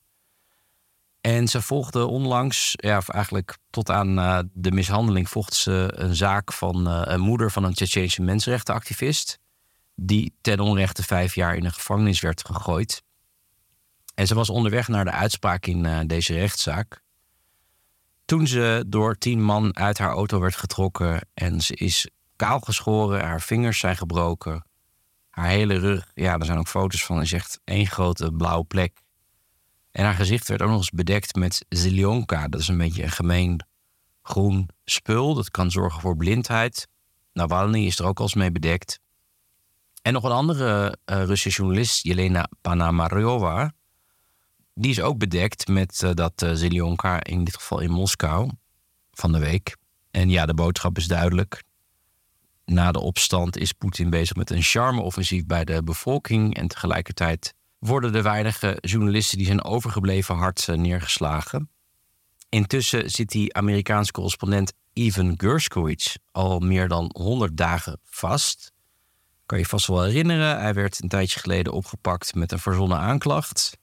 En 1.22 1.48
ze 1.48 1.62
volgde 1.62 2.06
onlangs, 2.06 2.72
ja, 2.76 3.00
eigenlijk 3.06 3.56
tot 3.70 3.90
aan 3.90 4.18
uh, 4.18 4.38
de 4.52 4.72
mishandeling, 4.72 5.28
volgde 5.28 5.54
ze 5.54 5.92
een 5.94 6.16
zaak 6.16 6.52
van 6.52 6.88
uh, 6.88 7.02
een 7.04 7.20
moeder 7.20 7.50
van 7.50 7.64
een 7.64 7.74
Tsjetsjeense 7.74 8.22
mensenrechtenactivist. 8.22 9.38
Die 9.94 10.34
ten 10.40 10.60
onrechte 10.60 11.02
vijf 11.02 11.34
jaar 11.34 11.56
in 11.56 11.64
een 11.64 11.72
gevangenis 11.72 12.20
werd 12.20 12.46
gegooid. 12.46 13.02
En 14.14 14.26
ze 14.26 14.34
was 14.34 14.50
onderweg 14.50 14.88
naar 14.88 15.04
de 15.04 15.10
uitspraak 15.10 15.66
in 15.66 15.84
uh, 15.84 16.00
deze 16.06 16.34
rechtszaak. 16.34 17.02
Toen 18.24 18.46
ze 18.46 18.84
door 18.88 19.18
tien 19.18 19.42
man 19.42 19.76
uit 19.76 19.98
haar 19.98 20.12
auto 20.12 20.40
werd 20.40 20.56
getrokken 20.56 21.28
en 21.34 21.60
ze 21.60 21.74
is 21.74 22.08
kaal 22.36 22.60
geschoren, 22.60 23.24
haar 23.24 23.40
vingers 23.40 23.78
zijn 23.78 23.96
gebroken, 23.96 24.66
haar 25.30 25.48
hele 25.48 25.78
rug, 25.78 26.10
ja, 26.14 26.38
er 26.38 26.44
zijn 26.44 26.58
ook 26.58 26.68
foto's 26.68 27.04
van, 27.04 27.20
is 27.20 27.32
echt 27.32 27.60
één 27.64 27.86
grote 27.86 28.32
blauwe 28.32 28.64
plek. 28.64 29.00
En 29.92 30.04
haar 30.04 30.14
gezicht 30.14 30.48
werd 30.48 30.62
ook 30.62 30.68
nog 30.68 30.78
eens 30.78 30.90
bedekt 30.90 31.34
met 31.34 31.64
zelionka. 31.68 32.48
Dat 32.48 32.60
is 32.60 32.68
een 32.68 32.78
beetje 32.78 33.02
een 33.02 33.10
gemeen 33.10 33.66
groen 34.22 34.68
spul. 34.84 35.34
Dat 35.34 35.50
kan 35.50 35.70
zorgen 35.70 36.00
voor 36.00 36.16
blindheid. 36.16 36.88
Navalny 37.32 37.86
is 37.86 37.98
er 37.98 38.04
ook 38.04 38.20
al 38.20 38.30
mee 38.34 38.52
bedekt. 38.52 39.00
En 40.02 40.12
nog 40.12 40.24
een 40.24 40.30
andere 40.30 40.98
uh, 41.06 41.24
Russische 41.24 41.62
journalist, 41.62 42.04
Jelena 42.04 42.48
Panamaryova. 42.60 43.72
Die 44.74 44.90
is 44.90 45.00
ook 45.00 45.18
bedekt 45.18 45.68
met 45.68 46.02
uh, 46.04 46.10
dat 46.14 46.42
uh, 46.42 46.62
in 47.22 47.44
dit 47.44 47.56
geval 47.56 47.80
in 47.80 47.90
Moskou, 47.90 48.50
van 49.12 49.32
de 49.32 49.38
week. 49.38 49.76
En 50.10 50.28
ja, 50.28 50.46
de 50.46 50.54
boodschap 50.54 50.96
is 50.96 51.06
duidelijk. 51.06 51.62
Na 52.64 52.92
de 52.92 53.00
opstand 53.00 53.56
is 53.56 53.72
Poetin 53.72 54.10
bezig 54.10 54.36
met 54.36 54.50
een 54.50 54.62
charme-offensief 54.62 55.46
bij 55.46 55.64
de 55.64 55.82
bevolking. 55.82 56.56
En 56.56 56.68
tegelijkertijd 56.68 57.54
worden 57.84 58.12
de 58.12 58.22
weinige 58.22 58.78
journalisten 58.80 59.38
die 59.38 59.46
zijn 59.46 59.64
overgebleven 59.64 60.36
hard 60.36 60.68
eh, 60.68 60.76
neergeslagen. 60.76 61.70
Intussen 62.48 63.10
zit 63.10 63.28
die 63.28 63.54
Amerikaanse 63.54 64.12
correspondent 64.12 64.72
Ivan 64.92 65.34
Gershkovich 65.36 66.16
al 66.32 66.58
meer 66.58 66.88
dan 66.88 67.10
100 67.12 67.56
dagen 67.56 68.00
vast. 68.04 68.72
Kan 69.46 69.58
je 69.58 69.66
vast 69.66 69.86
wel 69.86 70.02
herinneren, 70.02 70.60
hij 70.60 70.74
werd 70.74 71.02
een 71.02 71.08
tijdje 71.08 71.40
geleden 71.40 71.72
opgepakt 71.72 72.34
met 72.34 72.52
een 72.52 72.58
verzonnen 72.58 72.98
aanklacht. 72.98 73.78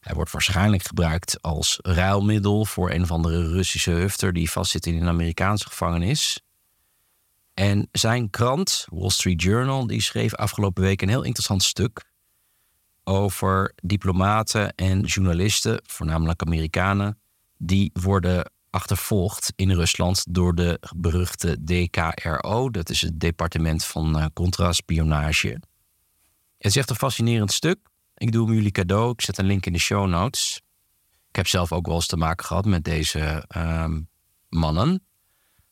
Hij 0.00 0.14
wordt 0.14 0.30
waarschijnlijk 0.30 0.82
gebruikt 0.82 1.42
als 1.42 1.78
ruilmiddel 1.82 2.64
voor 2.64 2.90
een 2.90 3.02
of 3.02 3.10
andere 3.10 3.48
Russische 3.48 3.90
hufter 3.90 4.32
die 4.32 4.50
vastzit 4.50 4.86
in 4.86 5.02
een 5.02 5.08
Amerikaanse 5.08 5.66
gevangenis. 5.66 6.40
En 7.54 7.88
zijn 7.92 8.30
krant, 8.30 8.86
Wall 8.88 9.10
Street 9.10 9.42
Journal, 9.42 9.86
die 9.86 10.02
schreef 10.02 10.34
afgelopen 10.34 10.82
week 10.82 11.02
een 11.02 11.08
heel 11.08 11.22
interessant 11.22 11.62
stuk 11.62 12.12
over 13.04 13.72
diplomaten 13.82 14.74
en 14.74 15.00
journalisten, 15.00 15.80
voornamelijk 15.86 16.42
Amerikanen, 16.42 17.18
die 17.58 17.90
worden 17.92 18.52
achtervolgd 18.70 19.52
in 19.56 19.70
Rusland 19.70 20.24
door 20.28 20.54
de 20.54 20.80
beruchte 20.96 21.64
DKRO. 21.64 22.70
Dat 22.70 22.90
is 22.90 23.00
het 23.00 23.20
departement 23.20 23.84
van 23.84 24.18
uh, 24.18 24.26
contraspionage. 24.32 25.48
Het 26.58 26.72
is 26.72 26.76
echt 26.76 26.90
een 26.90 26.96
fascinerend 26.96 27.52
stuk. 27.52 27.78
Ik 28.16 28.32
doe 28.32 28.46
hem 28.46 28.54
jullie 28.54 28.70
cadeau. 28.70 29.10
Ik 29.10 29.20
zet 29.20 29.38
een 29.38 29.46
link 29.46 29.66
in 29.66 29.72
de 29.72 29.78
show 29.78 30.08
notes. 30.08 30.60
Ik 31.28 31.36
heb 31.36 31.46
zelf 31.46 31.72
ook 31.72 31.86
wel 31.86 31.94
eens 31.94 32.06
te 32.06 32.16
maken 32.16 32.46
gehad 32.46 32.64
met 32.64 32.84
deze 32.84 33.44
uh, 33.56 33.94
mannen. 34.48 35.06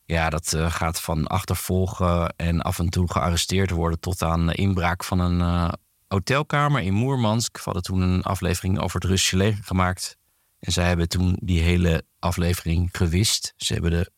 Ja, 0.05 0.31
dat 0.31 0.53
uh, 0.53 0.71
gaat 0.71 1.01
van 1.01 1.27
achtervolgen 1.27 2.35
en 2.37 2.61
af 2.61 2.79
en 2.79 2.89
toe 2.89 3.13
gearresteerd 3.13 3.71
worden 3.71 4.01
tot 4.01 4.23
aan 4.23 4.53
inbraak 4.53 5.05
van 5.05 5.19
een 5.19 5.39
uh, 5.39 5.73
hotelkamer 6.13 6.83
in 6.83 6.95
Moermansk. 6.95 7.57
We 7.57 7.63
hadden 7.65 7.83
toen 7.83 8.01
een 8.01 8.23
aflevering 8.23 8.79
over 8.79 9.01
het 9.01 9.11
Russische 9.11 9.37
leger 9.37 9.65
gemaakt. 9.65 10.17
En 10.59 10.73
zij 10.73 10.87
hebben 10.87 11.09
toen 11.09 11.37
die 11.41 11.61
hele 11.61 12.05
aflevering 12.19 12.89
gewist. 12.93 13.53
Ze 13.57 13.73
hebben 13.73 13.91
de 13.91 14.11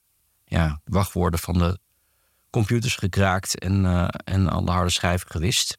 ja, 0.44 0.80
wachtwoorden 0.84 1.40
van 1.40 1.58
de 1.58 1.78
computers 2.50 2.96
gekraakt 2.96 3.58
en, 3.58 3.84
uh, 3.84 4.08
en 4.24 4.48
alle 4.48 4.70
harde 4.70 4.90
schijven 4.90 5.30
gewist. 5.30 5.78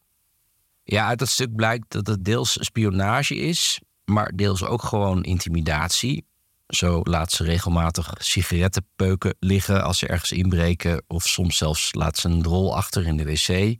Ja, 0.84 1.08
uit 1.08 1.20
dat 1.20 1.30
stuk 1.30 1.56
blijkt 1.56 1.92
dat 1.92 2.08
het 2.08 2.26
deels 2.26 2.58
spionage 2.60 3.36
is, 3.36 3.80
maar 4.06 4.32
deels 4.36 4.64
ook 4.64 4.84
gewoon 4.84 5.24
intimidatie. 5.24 6.26
Zo 6.68 7.02
laat 7.04 7.32
ze 7.32 7.44
regelmatig 7.44 8.14
sigarettenpeuken 8.18 9.36
liggen 9.40 9.84
als 9.84 9.98
ze 9.98 10.08
ergens 10.08 10.32
inbreken. 10.32 11.04
Of 11.08 11.28
soms 11.28 11.58
zelfs 11.58 11.94
laat 11.94 12.18
ze 12.18 12.30
een 12.30 12.42
drol 12.42 12.76
achter 12.76 13.06
in 13.06 13.18
de 13.18 13.26
wc. 13.26 13.78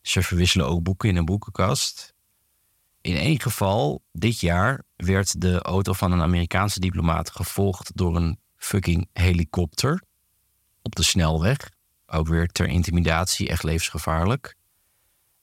Ze 0.00 0.22
verwisselen 0.22 0.66
ook 0.66 0.82
boeken 0.82 1.08
in 1.08 1.16
een 1.16 1.24
boekenkast. 1.24 2.14
In 3.00 3.16
één 3.16 3.40
geval, 3.40 4.02
dit 4.12 4.40
jaar, 4.40 4.82
werd 4.96 5.40
de 5.40 5.62
auto 5.62 5.92
van 5.92 6.12
een 6.12 6.20
Amerikaanse 6.20 6.80
diplomaat 6.80 7.30
gevolgd 7.30 7.96
door 7.96 8.16
een 8.16 8.38
fucking 8.56 9.08
helikopter 9.12 10.02
op 10.82 10.94
de 10.94 11.02
snelweg. 11.02 11.70
Ook 12.06 12.28
weer 12.28 12.46
ter 12.46 12.66
intimidatie, 12.66 13.48
echt 13.48 13.62
levensgevaarlijk. 13.62 14.56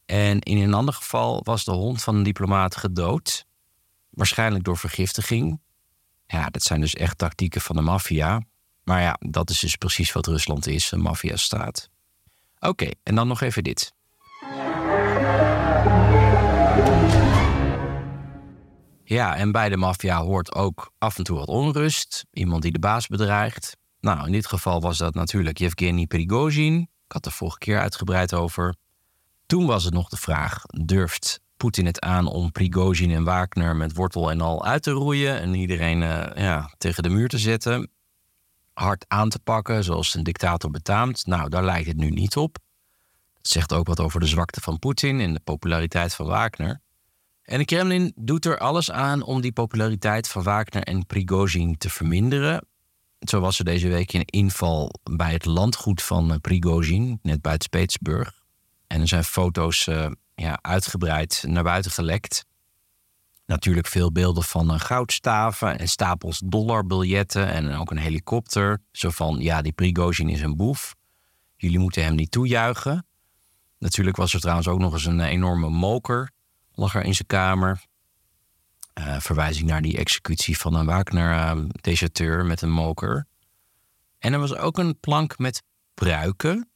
En 0.06 0.40
in 0.40 0.58
een 0.58 0.74
ander 0.74 0.94
geval 0.94 1.44
was 1.44 1.64
de 1.64 1.72
hond 1.72 2.04
van 2.04 2.16
een 2.16 2.24
diplomaat 2.24 2.76
gedood. 2.76 3.46
Waarschijnlijk 4.10 4.64
door 4.64 4.78
vergiftiging. 4.78 5.60
Ja, 6.28 6.50
dat 6.50 6.64
zijn 6.64 6.82
dus 6.82 6.94
echt 6.94 7.18
tactieken 7.18 7.62
van 7.62 7.76
de 7.76 7.82
maffia. 7.82 8.42
Maar 8.84 9.02
ja, 9.02 9.18
dat 9.20 9.50
is 9.50 9.60
dus 9.60 9.76
precies 9.76 10.12
wat 10.12 10.28
Rusland 10.28 10.68
is, 10.68 10.92
een 10.92 11.02
maffiastaat. 11.02 11.90
Oké, 12.60 12.90
en 13.04 13.16
dan 13.16 13.28
nog 13.28 13.42
even 13.42 13.64
dit. 13.64 13.94
Ja, 19.03 19.36
en 19.36 19.51
bij 19.51 19.69
de 19.69 19.77
maffia 19.77 20.22
hoort 20.22 20.55
ook 20.55 20.91
af 20.98 21.17
en 21.17 21.24
toe 21.24 21.38
wat 21.38 21.48
onrust. 21.48 22.25
Iemand 22.31 22.62
die 22.62 22.72
de 22.72 22.79
baas 22.79 23.07
bedreigt. 23.07 23.77
Nou, 24.00 24.25
in 24.25 24.31
dit 24.31 24.48
geval 24.48 24.81
was 24.81 24.98
dat 24.98 25.13
natuurlijk 25.13 25.57
Yevgeny 25.57 26.05
Prigozhin. 26.05 26.81
Ik 26.81 27.12
had 27.12 27.25
er 27.25 27.31
vorige 27.31 27.57
keer 27.57 27.79
uitgebreid 27.79 28.34
over. 28.34 28.75
Toen 29.46 29.65
was 29.65 29.84
het 29.84 29.93
nog 29.93 30.10
de 30.10 30.17
vraag: 30.17 30.62
durft 30.65 31.39
Poetin 31.57 31.86
het 31.86 32.00
aan 32.00 32.27
om 32.27 32.51
Prigozhin 32.51 33.12
en 33.12 33.24
Wagner 33.24 33.75
met 33.75 33.96
wortel 33.96 34.31
en 34.31 34.41
al 34.41 34.65
uit 34.65 34.84
te 34.84 34.91
roeien 34.91 35.39
en 35.39 35.53
iedereen 35.53 36.01
uh, 36.01 36.25
ja, 36.36 36.74
tegen 36.77 37.03
de 37.03 37.10
muur 37.10 37.27
te 37.27 37.38
zetten? 37.38 37.91
Hard 38.74 39.05
aan 39.07 39.29
te 39.29 39.39
pakken, 39.39 39.84
zoals 39.84 40.13
een 40.13 40.24
dictator 40.24 40.72
betaamt? 40.72 41.25
Nou, 41.25 41.50
daar 41.50 41.63
lijkt 41.63 41.88
het 41.88 41.98
nu 41.98 42.10
niet 42.10 42.38
op. 42.38 42.57
Zegt 43.48 43.74
ook 43.74 43.88
wat 43.88 44.00
over 44.00 44.20
de 44.20 44.25
zwakte 44.25 44.62
van 44.62 44.80
Poetin 44.80 45.20
en 45.20 45.34
de 45.34 45.39
populariteit 45.44 46.13
van 46.13 46.25
Wagner. 46.25 46.82
En 47.44 47.58
de 47.58 47.66
Kremlin 47.66 48.13
doet 48.16 48.46
er 48.46 48.58
alles 48.58 48.92
aan 48.92 49.24
om 49.24 49.42
die 49.42 49.51
populariteit 49.51 50.27
van 50.27 50.44
Wagner 50.44 50.84
en 50.84 51.06
Prigozhin 51.06 51.77
te 51.77 51.89
verminderen. 51.89 52.68
Zo 53.20 53.39
was 53.39 53.60
er 53.60 53.66
deze 53.66 53.88
week 53.88 54.13
een 54.13 54.25
inval 54.25 54.92
bij 55.04 55.32
het 55.32 55.46
landgoed 55.46 56.04
van 56.04 56.32
eh, 56.32 56.38
Prigozhin, 56.39 57.20
net 57.22 57.42
buiten 57.42 57.70
Petersburg. 57.70 58.44
En 58.88 59.01
er 59.01 59.08
zijn 59.08 59.24
foto's 59.24 59.88
uh, 59.88 60.12
ja, 60.36 60.60
uitgebreid 60.62 61.44
naar 61.48 61.63
buiten 61.63 61.92
gelekt. 61.92 62.46
Natuurlijk 63.46 63.88
veel 63.88 64.12
beelden 64.12 64.44
van 64.44 64.74
uh, 64.74 64.80
goudstaven 64.80 65.80
en 65.80 65.88
stapels 65.88 66.42
dollarbiljetten 66.46 67.48
en 67.48 67.75
ook 67.75 67.92
een 67.92 67.98
helikopter. 67.98 68.82
Zo 68.92 69.10
van, 69.10 69.39
ja, 69.39 69.62
die 69.62 69.72
Prigozhin 69.72 70.30
is 70.30 70.42
een 70.42 70.56
boef. 70.56 70.96
Jullie 71.56 71.80
moeten 71.80 72.04
hem 72.04 72.16
niet 72.16 72.32
toejuichen. 72.32 73.06
Natuurlijk 73.79 74.17
was 74.17 74.34
er 74.34 74.39
trouwens 74.39 74.67
ook 74.67 74.79
nog 74.79 74.93
eens 74.93 75.05
een 75.05 75.19
enorme 75.19 75.69
moker 75.69 76.31
lag 76.77 76.96
er 76.96 77.03
in 77.03 77.15
zijn 77.15 77.27
kamer. 77.27 77.86
Uh, 79.00 79.19
verwijzing 79.19 79.67
naar 79.67 79.81
die 79.81 79.98
executie 79.98 80.57
van 80.57 80.74
een 80.74 80.86
Wagner-deserteur 80.86 82.46
met 82.46 82.62
een 82.62 82.72
moker. 82.72 83.27
En 84.19 84.34
er 84.34 84.39
was 84.39 84.55
ook 84.55 84.77
een 84.77 85.00
plank 85.00 85.38
met 85.38 85.63
pruiken. 85.93 86.69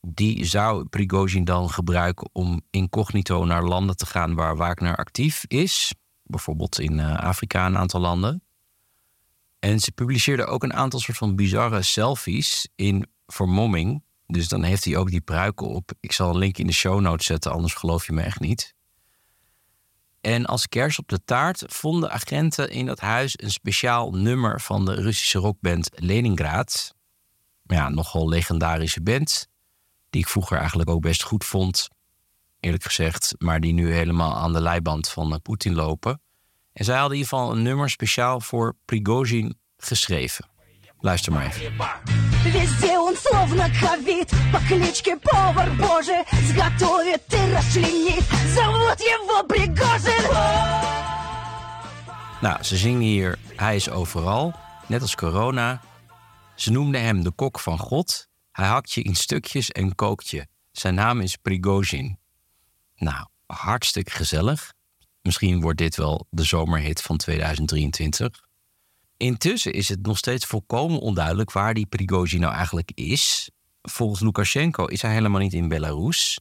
Die 0.00 0.44
zou 0.44 0.84
Prigozhin 0.84 1.44
dan 1.44 1.70
gebruiken 1.70 2.30
om 2.32 2.62
incognito 2.70 3.44
naar 3.44 3.64
landen 3.64 3.96
te 3.96 4.06
gaan 4.06 4.34
waar 4.34 4.56
Wagner 4.56 4.96
actief 4.96 5.44
is. 5.48 5.94
Bijvoorbeeld 6.22 6.78
in 6.78 6.98
uh, 6.98 7.16
Afrika 7.16 7.66
een 7.66 7.78
aantal 7.78 8.00
landen. 8.00 8.42
En 9.58 9.80
ze 9.80 9.92
publiceerde 9.92 10.44
ook 10.44 10.62
een 10.62 10.74
aantal 10.74 11.00
soort 11.00 11.18
van 11.18 11.36
bizarre 11.36 11.82
selfies 11.82 12.68
in 12.74 13.06
vermomming. 13.26 14.02
Dus 14.26 14.48
dan 14.48 14.62
heeft 14.62 14.84
hij 14.84 14.96
ook 14.96 15.10
die 15.10 15.20
pruiken 15.20 15.66
op. 15.66 15.92
Ik 16.00 16.12
zal 16.12 16.30
een 16.30 16.38
link 16.38 16.58
in 16.58 16.66
de 16.66 16.72
show 16.72 17.00
notes 17.00 17.26
zetten, 17.26 17.52
anders 17.52 17.74
geloof 17.74 18.06
je 18.06 18.12
me 18.12 18.22
echt 18.22 18.40
niet. 18.40 18.74
En 20.20 20.46
als 20.46 20.68
kers 20.68 20.98
op 20.98 21.08
de 21.08 21.24
taart 21.24 21.64
vonden 21.66 22.10
agenten 22.10 22.70
in 22.70 22.86
dat 22.86 23.00
huis 23.00 23.34
een 23.36 23.50
speciaal 23.50 24.10
nummer 24.10 24.60
van 24.60 24.84
de 24.84 24.94
Russische 24.94 25.38
rockband 25.38 25.90
Leningrad. 25.94 26.94
Ja, 27.62 27.88
nogal 27.88 28.28
legendarische 28.28 29.02
band. 29.02 29.48
Die 30.10 30.20
ik 30.20 30.28
vroeger 30.28 30.58
eigenlijk 30.58 30.90
ook 30.90 31.00
best 31.00 31.22
goed 31.22 31.44
vond, 31.44 31.88
eerlijk 32.60 32.84
gezegd. 32.84 33.34
Maar 33.38 33.60
die 33.60 33.72
nu 33.72 33.92
helemaal 33.92 34.36
aan 34.36 34.52
de 34.52 34.60
leiband 34.60 35.08
van 35.08 35.32
eh, 35.32 35.38
Poetin 35.42 35.74
lopen. 35.74 36.20
En 36.72 36.84
zij 36.84 36.96
hadden 36.96 37.16
in 37.16 37.22
ieder 37.22 37.38
geval 37.38 37.52
een 37.52 37.62
nummer 37.62 37.90
speciaal 37.90 38.40
voor 38.40 38.76
Prigozhin 38.84 39.58
geschreven. 39.76 40.48
Luister 40.98 41.32
maar 41.32 41.46
even 41.46 42.23
Везде 42.53 42.97
он 42.97 43.15
словно 43.15 43.69
ковид 43.79 44.29
По 44.53 44.59
кличке 44.67 45.17
Повар 45.17 45.69
Божий 45.71 46.23
Сготовит 46.47 47.23
и 47.33 47.53
расчленит 47.53 48.23
Зовут 48.55 48.99
его 48.99 49.43
Пригожин 49.43 50.23
Nou, 52.41 52.63
ze 52.63 52.77
zingen 52.77 53.01
hier 53.01 53.37
Hij 53.55 53.75
is 53.75 53.89
overal, 53.89 54.53
net 54.87 55.01
als 55.01 55.15
corona. 55.15 55.81
Ze 56.55 56.71
noemden 56.71 57.01
hem 57.01 57.23
de 57.23 57.31
kok 57.31 57.59
van 57.59 57.77
God. 57.77 58.27
Hij 58.51 58.67
hakt 58.67 58.91
je 58.91 59.01
in 59.01 59.15
stukjes 59.15 59.71
en 59.71 59.95
kookt 59.95 60.29
je. 60.29 60.47
Zijn 60.71 60.95
naam 60.95 61.21
is 61.21 61.35
Prigozhin. 61.35 62.19
Nou, 62.95 63.27
hartstikke 63.45 64.11
gezellig. 64.11 64.73
Misschien 65.21 65.61
wordt 65.61 65.77
dit 65.77 65.95
wel 65.95 66.27
de 66.29 66.43
zomerhit 66.43 67.01
van 67.01 67.17
2023. 67.17 68.42
Intussen 69.24 69.72
is 69.72 69.88
het 69.88 70.06
nog 70.06 70.18
steeds 70.18 70.46
volkomen 70.46 71.00
onduidelijk 71.00 71.52
waar 71.52 71.74
die 71.74 71.86
Prigozhin 71.86 72.40
nou 72.40 72.54
eigenlijk 72.54 72.90
is. 72.94 73.50
Volgens 73.82 74.20
Lukashenko 74.20 74.84
is 74.84 75.02
hij 75.02 75.12
helemaal 75.12 75.40
niet 75.40 75.52
in 75.52 75.68
Belarus, 75.68 76.40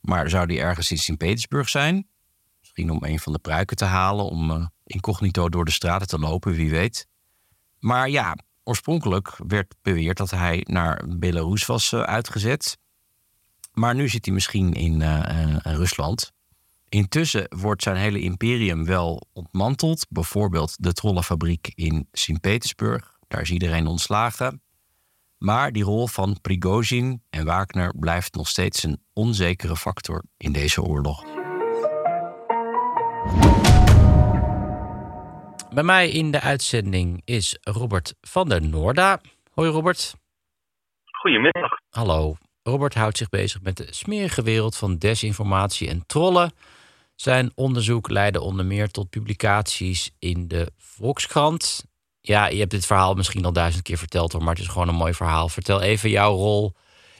maar 0.00 0.30
zou 0.30 0.46
hij 0.46 0.62
ergens 0.62 0.90
in 0.90 0.98
Sint-Petersburg 0.98 1.68
zijn? 1.68 2.08
Misschien 2.60 2.90
om 2.90 3.04
een 3.04 3.18
van 3.18 3.32
de 3.32 3.38
pruiken 3.38 3.76
te 3.76 3.84
halen, 3.84 4.24
om 4.24 4.50
uh, 4.50 4.66
incognito 4.84 5.48
door 5.48 5.64
de 5.64 5.70
straten 5.70 6.08
te 6.08 6.18
lopen, 6.18 6.52
wie 6.52 6.70
weet. 6.70 7.06
Maar 7.78 8.08
ja, 8.08 8.36
oorspronkelijk 8.64 9.34
werd 9.46 9.74
beweerd 9.82 10.16
dat 10.16 10.30
hij 10.30 10.64
naar 10.68 11.04
Belarus 11.08 11.66
was 11.66 11.92
uh, 11.92 12.00
uitgezet. 12.00 12.78
Maar 13.72 13.94
nu 13.94 14.08
zit 14.08 14.24
hij 14.24 14.34
misschien 14.34 14.72
in 14.72 15.00
uh, 15.00 15.56
Rusland. 15.62 16.32
Intussen 16.92 17.46
wordt 17.48 17.82
zijn 17.82 17.96
hele 17.96 18.20
imperium 18.20 18.84
wel 18.84 19.26
ontmanteld. 19.32 20.06
Bijvoorbeeld 20.08 20.76
de 20.78 20.92
trollenfabriek 20.92 21.72
in 21.74 22.08
Sint-Petersburg. 22.12 23.18
Daar 23.28 23.40
is 23.40 23.50
iedereen 23.50 23.86
ontslagen. 23.86 24.62
Maar 25.38 25.72
die 25.72 25.84
rol 25.84 26.06
van 26.06 26.38
Prigozhin 26.40 27.22
en 27.30 27.44
Wagner 27.44 27.94
blijft 27.98 28.34
nog 28.34 28.48
steeds 28.48 28.82
een 28.82 29.02
onzekere 29.12 29.76
factor 29.76 30.24
in 30.36 30.52
deze 30.52 30.82
oorlog. 30.82 31.24
Bij 35.74 35.84
mij 35.84 36.10
in 36.10 36.30
de 36.30 36.40
uitzending 36.40 37.22
is 37.24 37.58
Robert 37.60 38.14
van 38.20 38.48
der 38.48 38.62
Noorda. 38.62 39.20
Hoi 39.50 39.70
Robert. 39.70 40.14
Goedemiddag. 41.04 41.70
Hallo. 41.90 42.36
Robert 42.62 42.94
houdt 42.94 43.16
zich 43.16 43.28
bezig 43.28 43.62
met 43.62 43.76
de 43.76 43.86
smerige 43.90 44.42
wereld 44.42 44.76
van 44.76 44.96
desinformatie 44.96 45.88
en 45.88 46.06
trollen. 46.06 46.52
Zijn 47.28 47.52
onderzoek 47.54 48.10
leidde 48.10 48.40
onder 48.40 48.64
meer 48.66 48.88
tot 48.88 49.10
publicaties 49.10 50.16
in 50.18 50.48
de 50.48 50.70
Volkskrant. 50.78 51.84
Ja, 52.20 52.46
je 52.48 52.58
hebt 52.58 52.70
dit 52.70 52.86
verhaal 52.86 53.14
misschien 53.14 53.44
al 53.44 53.52
duizend 53.52 53.82
keer 53.82 53.96
verteld 53.96 54.32
hoor, 54.32 54.42
maar 54.42 54.54
het 54.54 54.62
is 54.62 54.68
gewoon 54.68 54.88
een 54.88 55.02
mooi 55.04 55.14
verhaal. 55.14 55.48
Vertel 55.48 55.82
even 55.82 56.10
jouw 56.10 56.34
rol 56.34 56.72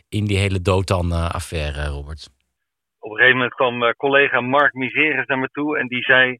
in 0.08 0.24
die 0.26 0.38
hele 0.38 0.60
Dotan-affaire, 0.62 1.86
Robert. 1.86 2.28
Op 2.98 3.10
een 3.10 3.16
gegeven 3.16 3.36
moment 3.36 3.54
kwam 3.54 3.82
uh, 3.82 3.90
collega 3.90 4.40
Mark 4.40 4.72
Miseres 4.72 5.26
naar 5.26 5.38
me 5.38 5.48
toe 5.52 5.78
en 5.78 5.86
die 5.88 6.02
zei... 6.02 6.38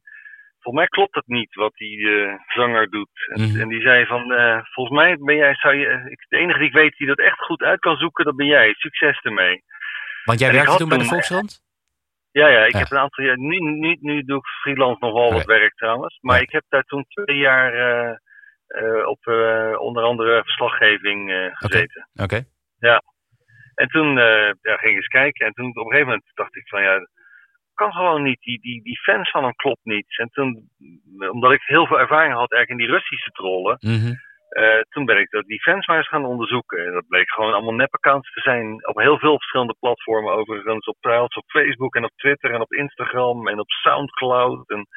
Volgens 0.59 0.83
mij 0.83 0.87
klopt 0.87 1.15
het 1.15 1.27
niet 1.27 1.53
wat 1.55 1.73
die 1.73 1.97
uh, 1.97 2.33
zanger 2.47 2.89
doet. 2.89 3.15
En, 3.33 3.41
Mhm. 3.41 3.59
en 3.59 3.67
die 3.67 3.81
zei 3.81 4.05
van, 4.05 4.31
eh, 4.31 4.59
volgens 4.73 4.97
mij 4.97 5.17
ben 5.17 5.35
jij, 5.35 5.55
zou 5.55 5.75
je, 5.75 6.17
de 6.29 6.37
enige 6.37 6.59
die 6.59 6.67
ik 6.67 6.73
weet 6.73 6.97
die 6.97 7.07
dat 7.07 7.19
echt 7.19 7.39
goed 7.39 7.61
uit 7.61 7.79
kan 7.79 7.97
zoeken, 7.97 8.25
dat 8.25 8.35
ben 8.35 8.45
jij. 8.47 8.73
Succes 8.73 9.19
ermee. 9.21 9.63
Want 10.23 10.39
jij 10.39 10.49
En 10.49 10.55
werkte 10.55 10.77
toen 10.77 10.89
bij 10.89 10.97
de 10.97 11.03
Volkskrant? 11.03 11.61
Ja, 12.33 12.47
ja, 12.47 12.65
ik 12.65 12.71
Ja. 12.71 12.79
heb 12.79 12.91
een 12.91 12.97
aantal 12.97 13.23
jaar. 13.25 13.37
Nu, 13.37 13.57
nu, 13.57 13.97
nu 13.99 14.21
doe 14.23 14.37
ik 14.37 14.45
freelance 14.45 14.97
nog 15.05 15.13
wel 15.13 15.33
wat 15.33 15.45
werk 15.45 15.73
trouwens. 15.75 16.17
Maar 16.21 16.35
Ja. 16.35 16.41
ik 16.41 16.51
heb 16.51 16.63
daar 16.69 16.83
toen 16.83 17.05
twee 17.07 17.37
jaar 17.37 17.73
eh, 17.73 18.15
eh, 18.67 19.07
op 19.07 19.27
eh, 19.27 19.75
onder 19.79 20.03
andere 20.03 20.43
verslaggeving 20.43 21.49
gezeten. 21.53 22.09
Oké. 22.21 22.43
En 23.75 23.87
toen 23.87 24.15
ja, 24.61 24.77
ging 24.77 24.91
ik 24.91 24.95
eens 24.95 25.07
kijken. 25.07 25.45
En 25.45 25.53
toen 25.53 25.67
op 25.69 25.75
een 25.75 25.83
gegeven 25.83 26.05
moment 26.07 26.31
dacht 26.33 26.55
ik 26.55 26.67
van 26.67 26.81
ja, 26.81 27.07
kan 27.73 27.91
gewoon 27.91 28.23
niet. 28.23 28.39
Die, 28.39 28.59
die, 28.61 28.83
die 28.83 28.99
fans 28.99 29.31
van 29.31 29.43
hem 29.43 29.55
klopt 29.55 29.83
niet. 29.85 30.17
En 30.19 30.29
toen, 30.29 30.69
omdat 31.31 31.51
ik 31.51 31.61
heel 31.65 31.87
veel 31.87 31.99
ervaring 31.99 32.33
had 32.33 32.51
eigenlijk 32.51 32.69
in 32.69 32.87
die 32.87 32.95
Russische 32.95 33.29
trollen. 33.29 33.77
Mhm. 33.79 34.13
Eh, 34.53 34.81
toen 34.89 35.05
ben 35.05 35.17
ik 35.19 35.29
dat 35.29 35.45
die 35.45 35.61
fans 35.61 35.87
maar 35.87 35.97
eens 35.97 36.07
gaan 36.07 36.25
onderzoeken. 36.25 36.85
En 36.85 36.93
dat 36.93 37.07
bleek 37.07 37.31
gewoon 37.31 37.53
allemaal 37.53 37.73
nepaccounts 37.73 38.33
te 38.33 38.41
zijn. 38.41 38.87
Op 38.87 38.97
heel 38.99 39.19
veel 39.19 39.37
verschillende 39.37 39.75
platformen 39.79 40.33
overigens. 40.33 40.85
Op, 40.85 40.97
trouwens 40.99 41.35
op 41.35 41.43
Facebook 41.47 41.95
en 41.95 42.03
op 42.03 42.11
Twitter 42.15 42.51
en 42.53 42.61
op 42.61 42.73
Instagram 42.73 43.47
en 43.47 43.59
op 43.59 43.69
Soundcloud. 43.69 44.69
En 44.69 44.87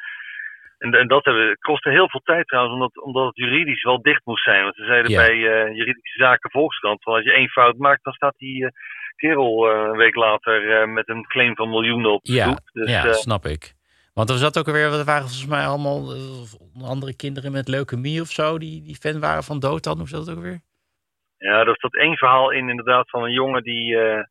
En, 0.79 0.91
en 0.93 1.07
dat 1.07 1.25
hebben, 1.25 1.57
kostte 1.59 1.89
heel 1.89 2.09
veel 2.09 2.19
tijd 2.23 2.47
trouwens, 2.47 2.73
omdat, 2.75 3.03
omdat 3.03 3.25
het 3.25 3.35
juridisch 3.35 3.83
wel 3.83 4.01
dicht 4.01 4.25
moest 4.25 4.43
zijn. 4.43 4.63
Want 4.63 4.75
ze 4.75 4.85
zeiden 4.85 5.11
Ja. 5.11 5.25
bij 5.25 5.35
eh, 5.35 5.75
juridische 5.75 6.17
zaken 6.17 6.51
Volkskrant, 6.51 7.03
van 7.03 7.13
als 7.13 7.23
je 7.23 7.33
één 7.33 7.49
fout 7.49 7.77
maakt, 7.77 8.03
dan 8.03 8.13
staat 8.13 8.37
die 8.37 8.65
eh, 8.65 8.71
kerel 9.15 9.69
een 9.69 9.97
week 9.97 10.15
later 10.15 10.89
met 10.89 11.09
een 11.09 11.25
claim 11.27 11.55
van 11.55 11.69
miljoenen 11.69 12.11
op 12.11 12.23
de 12.23 12.33
Ja, 12.33 12.43
stoep. 12.45 12.59
Dus, 12.73 12.89
ja 12.89 13.13
snap 13.13 13.45
ik. 13.45 13.73
Want 14.17 14.29
er 14.29 14.43
zat 14.45 14.57
ook 14.59 14.67
alweer, 14.67 14.83
er 14.83 15.11
waren 15.13 15.29
volgens 15.29 15.53
mij 15.55 15.65
allemaal 15.65 16.01
eh, 16.13 16.89
andere 16.93 17.15
kinderen 17.15 17.51
met 17.51 17.67
leukemie 17.67 18.21
of 18.21 18.27
zo, 18.27 18.57
die, 18.57 18.81
die 18.87 19.01
fan 19.03 19.19
waren 19.19 19.43
van 19.43 19.59
Dotan. 19.59 19.97
Hoe 19.97 20.07
zat 20.07 20.25
het 20.25 20.35
ook 20.35 20.43
weer? 20.43 20.59
Ja, 21.37 21.59
er 21.59 21.77
zat 21.79 21.95
één 21.95 22.17
verhaal 22.17 22.51
in 22.51 22.69
inderdaad 22.69 23.09
van 23.09 23.23
een 23.23 23.31
jongen 23.31 23.63
die 23.63 23.97
eh, 23.97 24.23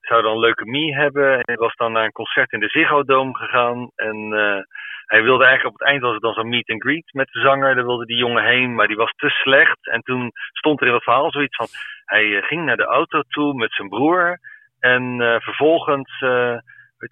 zou 0.00 0.22
dan 0.22 0.38
leukemie 0.38 0.94
hebben. 0.94 1.40
En 1.40 1.58
was 1.58 1.74
dan 1.74 1.92
naar 1.92 2.04
een 2.04 2.20
concert 2.22 2.52
in 2.52 2.60
de 2.60 2.68
Ziggo 2.68 3.04
Dome 3.04 3.36
gegaan. 3.36 3.90
En 3.94 4.16
eh, 4.32 4.62
hij 5.06 5.22
wilde 5.22 5.44
eigenlijk 5.44 5.74
op 5.74 5.80
het 5.80 5.88
eind 5.88 6.02
was 6.02 6.12
het 6.12 6.22
dan 6.22 6.34
zo'n 6.34 6.48
meet 6.48 6.70
and 6.70 6.82
greet 6.82 7.12
met 7.12 7.28
de 7.32 7.40
zanger. 7.40 7.74
Daar 7.74 7.86
wilde 7.86 8.06
die 8.06 8.16
jongen 8.16 8.44
heen, 8.44 8.74
maar 8.74 8.86
die 8.86 8.96
was 8.96 9.12
te 9.16 9.28
slecht. 9.28 9.86
En 9.88 10.00
toen 10.02 10.30
stond 10.52 10.80
er 10.80 10.86
in 10.86 10.94
het 10.94 11.02
verhaal 11.02 11.30
zoiets 11.30 11.56
van... 11.56 11.66
Hij 12.04 12.42
ging 12.42 12.64
naar 12.64 12.76
de 12.76 12.84
auto 12.84 13.20
toe 13.28 13.54
met 13.54 13.72
zijn 13.72 13.88
broer. 13.88 14.38
En 14.80 15.16
vervolgens, 15.42 16.20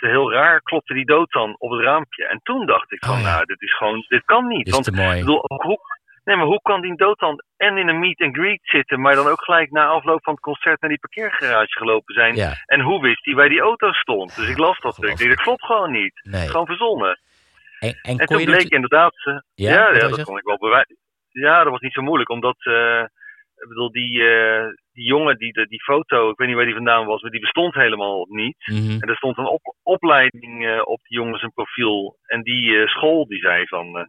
je, 0.01 0.07
heel 0.09 0.33
raar, 0.33 0.61
klopte 0.63 0.95
die 0.95 1.05
dood 1.05 1.31
dan 1.33 1.55
op 1.59 1.71
het 1.71 1.81
raampje. 1.81 2.27
En 2.27 2.41
toen 2.43 2.67
dacht 2.67 2.93
ik 2.93 3.05
van, 3.05 3.15
Oh 3.15 3.21
ja. 3.21 3.27
nou, 3.33 3.45
dit 3.45 3.63
is 3.63 3.77
gewoon, 3.77 4.05
dit 4.09 4.25
kan 4.25 4.47
niet. 4.47 4.67
Is 4.67 4.73
Want 4.73 4.85
te 4.85 4.93
mooi. 4.93 5.13
ik 5.19 5.19
bedoel, 5.25 5.43
hoe, 5.47 5.79
nee, 6.25 6.37
maar 6.37 6.47
hoe 6.47 6.63
kan 6.63 6.81
die 6.81 6.97
dood 6.97 7.19
dan 7.19 7.43
en 7.57 7.77
in 7.77 7.89
een 7.89 7.99
meet 7.99 8.21
and 8.21 8.37
greet 8.37 8.61
zitten, 8.63 9.01
maar 9.01 9.15
dan 9.15 9.27
ook 9.27 9.45
gelijk 9.45 9.71
na 9.71 9.87
afloop 9.87 10.23
van 10.25 10.33
het 10.33 10.43
concert 10.43 10.81
naar 10.81 10.91
die 10.91 10.99
parkeergarage 10.99 11.79
gelopen 11.79 12.15
zijn? 12.15 12.35
Ja, 12.35 12.53
En 12.67 12.81
hoe 12.81 13.01
wist 13.03 13.25
hij 13.25 13.35
waar 13.35 13.49
die 13.49 13.61
auto 13.61 13.93
stond? 13.93 14.37
Dus 14.37 14.49
ik 14.49 14.59
las 14.59 14.79
dat. 14.81 14.97
Ik 14.97 15.09
dacht, 15.09 15.29
dat 15.29 15.41
klopt 15.41 15.65
gewoon 15.65 15.91
niet. 15.91 16.21
nee. 16.23 16.49
Gewoon 16.49 16.67
verzonnen. 16.67 17.19
En, 17.79 17.89
en 17.91 17.99
En 18.03 18.17
kon 18.17 18.27
toen 18.27 18.39
je 18.39 18.45
bleek 18.45 18.63
dat... 18.63 18.71
inderdaad. 18.73 19.15
eh, 19.25 19.39
Ja, 19.55 19.93
ja, 19.93 20.09
dat 20.09 20.23
kon 20.25 20.39
ik 20.39 20.45
wel 20.45 20.59
bewijzen. 20.59 20.97
Ja, 21.31 21.63
dat 21.63 21.73
was 21.73 21.81
niet 21.81 21.93
zo 21.93 22.03
moeilijk, 22.03 22.31
omdat. 22.31 22.57
eh, 22.59 23.03
ik 23.65 23.71
bedoel, 23.71 23.91
die, 23.91 24.29
eh, 24.29 24.67
die 24.93 25.05
jongen, 25.05 25.39
die, 25.39 25.67
die 25.69 25.83
foto, 25.83 26.31
ik 26.31 26.37
weet 26.39 26.49
niet 26.49 26.57
waar 26.57 26.67
die 26.67 26.83
vandaan 26.83 27.07
was, 27.07 27.23
maar 27.23 27.31
die 27.31 27.41
bestond 27.41 27.75
helemaal 27.75 28.27
niet. 28.31 28.57
Mhm. 28.67 29.01
En 29.01 29.09
er 29.09 29.17
stond 29.17 29.39
een 29.39 29.47
op, 29.47 29.75
opleiding 29.83 30.67
eh, 30.67 30.81
op 30.85 31.01
die 31.03 31.19
jongen 31.19 31.39
zijn 31.39 31.53
profiel. 31.53 32.17
En 32.27 32.43
die 32.43 32.79
eh, 32.79 32.87
school 32.87 33.27
die 33.27 33.41
zei 33.41 33.67
van. 33.67 34.09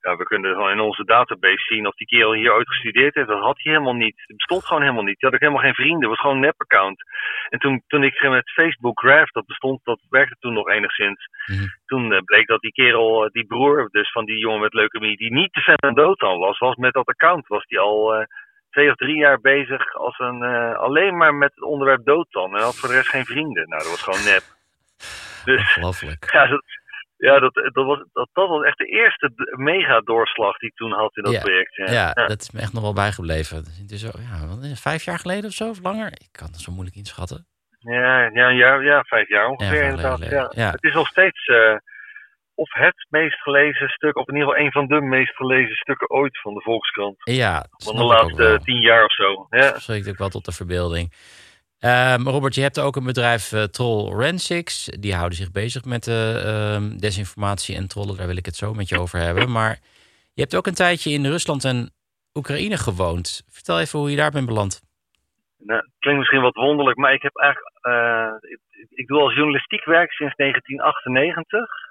ja, 0.00 0.16
we 0.16 0.24
kunnen 0.24 0.54
gewoon 0.54 0.70
in 0.70 0.80
onze 0.80 1.04
database 1.04 1.64
zien 1.74 1.86
of 1.86 1.94
die 1.94 2.06
kerel 2.06 2.32
hier 2.32 2.54
ooit 2.54 2.68
gestudeerd 2.68 3.14
heeft. 3.14 3.28
Dat 3.28 3.40
had 3.40 3.62
hij 3.62 3.72
helemaal 3.72 3.94
niet. 4.04 4.22
Het 4.26 4.36
bestond 4.36 4.64
gewoon 4.64 4.82
helemaal 4.82 5.02
niet. 5.02 5.18
Die 5.18 5.28
had 5.28 5.34
ook 5.34 5.46
helemaal 5.46 5.62
geen 5.62 5.74
vrienden. 5.74 6.00
Het 6.00 6.08
was 6.08 6.20
gewoon 6.20 6.36
een 6.36 6.42
nep-account. 6.42 7.02
En 7.48 7.58
toen, 7.58 7.82
toen 7.86 8.04
ik 8.04 8.28
met 8.28 8.50
Facebook 8.50 9.00
Graph, 9.00 9.32
dat 9.32 9.46
bestond, 9.46 9.80
dat 9.84 10.00
werkte 10.08 10.36
toen 10.38 10.52
nog 10.52 10.68
enigszins. 10.68 11.28
Mhm. 11.46 11.66
Toen 11.86 12.22
bleek 12.24 12.46
dat 12.46 12.60
die 12.60 12.72
kerel, 12.72 13.28
die 13.32 13.46
broer 13.46 13.88
dus 13.90 14.12
van 14.12 14.24
die 14.24 14.38
jongen 14.38 14.60
met 14.60 14.74
leukemie, 14.74 15.16
die 15.16 15.32
niet 15.32 15.52
de 15.52 15.60
fan 15.60 15.76
van 15.78 15.94
Dotan 15.94 16.38
was, 16.38 16.58
was 16.58 16.76
met 16.76 16.92
dat 16.92 17.06
account, 17.06 17.46
was 17.46 17.66
die 17.66 17.78
al 17.78 18.26
twee 18.76 18.90
of 18.90 18.96
drie 18.96 19.16
jaar 19.16 19.40
bezig 19.40 19.94
als 19.94 20.18
een, 20.18 20.42
eh, 20.42 20.78
alleen 20.78 21.16
maar 21.16 21.34
met 21.34 21.50
het 21.54 21.64
onderwerp 21.64 22.04
Dotan. 22.04 22.56
En 22.56 22.62
had 22.62 22.76
voor 22.76 22.88
de 22.88 22.94
rest 22.94 23.08
geen 23.08 23.24
vrienden. 23.24 23.68
Nou, 23.68 23.82
dat 23.82 23.90
was 23.90 24.02
gewoon 24.02 24.24
nep. 24.24 24.42
Dus 25.44 25.74
ja, 26.38 26.46
dat, 26.46 26.62
ja, 27.16 27.38
dat, 27.38 27.54
dat, 27.54 27.84
was, 27.86 27.98
dat, 28.12 28.28
dat 28.32 28.48
was 28.48 28.64
echt 28.64 28.78
de 28.78 28.86
eerste 28.86 29.32
d- 29.34 29.56
mega-doorslag 29.58 30.56
die 30.58 30.68
ik 30.68 30.74
toen 30.76 30.92
had 30.92 31.16
in 31.16 31.22
dat 31.22 31.32
Ja, 31.32 31.40
project. 31.40 31.74
Ja. 31.76 31.92
Ja, 31.92 32.12
dat 32.12 32.40
is 32.40 32.50
me 32.50 32.60
echt 32.60 32.72
nog 32.72 32.82
wel 32.82 32.92
bijgebleven. 32.92 33.64
Dus, 33.86 34.02
ja, 34.02 34.46
wat 34.46 34.62
het, 34.62 34.80
vijf 34.80 35.02
jaar 35.04 35.18
geleden 35.18 35.44
of 35.44 35.52
zo, 35.52 35.68
of 35.68 35.82
langer? 35.82 36.06
Ik 36.06 36.28
kan 36.32 36.46
het 36.46 36.60
zo 36.60 36.72
moeilijk 36.72 36.96
inschatten. 36.96 37.46
Ja, 37.78 38.30
ja, 38.32 38.48
ja, 38.48 38.74
ja, 38.74 39.02
vijf 39.02 39.28
jaar 39.28 39.46
ongeveer 39.46 39.82
inderdaad. 39.82 40.52
Ja. 40.54 40.70
Het 40.70 40.82
is 40.84 40.94
nog 40.94 41.08
steeds 41.08 41.46
eh, 41.46 41.74
of 42.56 42.72
het 42.72 43.06
meest 43.08 43.42
gelezen 43.42 43.88
stuk, 43.88 44.16
of 44.16 44.28
in 44.28 44.34
ieder 44.34 44.48
geval 44.48 44.64
een 44.64 44.72
van 44.72 44.86
de 44.86 45.00
meest 45.00 45.36
gelezen 45.36 45.76
stukken 45.76 46.10
ooit 46.10 46.40
van 46.40 46.54
de 46.54 46.60
Volkskrant. 46.60 47.16
Ja, 47.18 47.66
Van 47.70 47.96
de 47.96 48.04
laatste 48.04 48.60
tien 48.62 48.80
jaar 48.80 49.04
of 49.04 49.12
zo. 49.12 49.46
Ja. 49.50 49.78
Spreekt 49.78 50.08
ook 50.08 50.18
wel 50.18 50.28
tot 50.28 50.44
de 50.44 50.52
verbeelding. 50.52 51.12
Ehm, 51.78 52.22
Robert, 52.28 52.54
je 52.54 52.60
hebt 52.62 52.80
ook 52.80 52.96
een 52.96 53.04
bedrijf 53.04 53.52
eh, 53.52 53.62
Troll 53.62 54.18
Rensics. 54.18 54.84
Die 54.84 55.14
houden 55.14 55.38
zich 55.38 55.50
bezig 55.50 55.84
met 55.84 56.06
ehm, 56.08 56.96
desinformatie 56.96 57.76
en 57.76 57.88
trollen. 57.88 58.16
Daar 58.16 58.26
wil 58.26 58.36
ik 58.36 58.46
het 58.46 58.56
zo 58.56 58.74
met 58.74 58.88
je 58.88 59.00
over 59.00 59.18
hebben. 59.18 59.50
Maar 59.50 59.78
je 60.34 60.40
hebt 60.42 60.56
ook 60.56 60.66
een 60.66 60.74
tijdje 60.74 61.10
in 61.10 61.26
Rusland 61.26 61.64
en 61.64 61.90
Oekraïne 62.34 62.76
gewoond. 62.76 63.42
Vertel 63.50 63.80
even 63.80 63.98
hoe 63.98 64.10
je 64.10 64.16
daar 64.16 64.30
bent 64.30 64.46
beland. 64.46 64.80
Nou, 65.58 65.80
het 65.80 65.90
klinkt 65.98 66.18
misschien 66.20 66.42
wat 66.42 66.54
wonderlijk, 66.54 66.96
maar 66.96 67.12
ik 67.12 67.22
heb 67.22 67.36
eigenlijk. 67.36 67.76
eh, 67.80 68.50
ik, 68.50 68.60
ik 68.90 69.06
doe 69.06 69.20
als 69.20 69.34
journalistiek 69.34 69.84
werk 69.84 70.12
sinds 70.12 70.34
1998. 70.36 71.85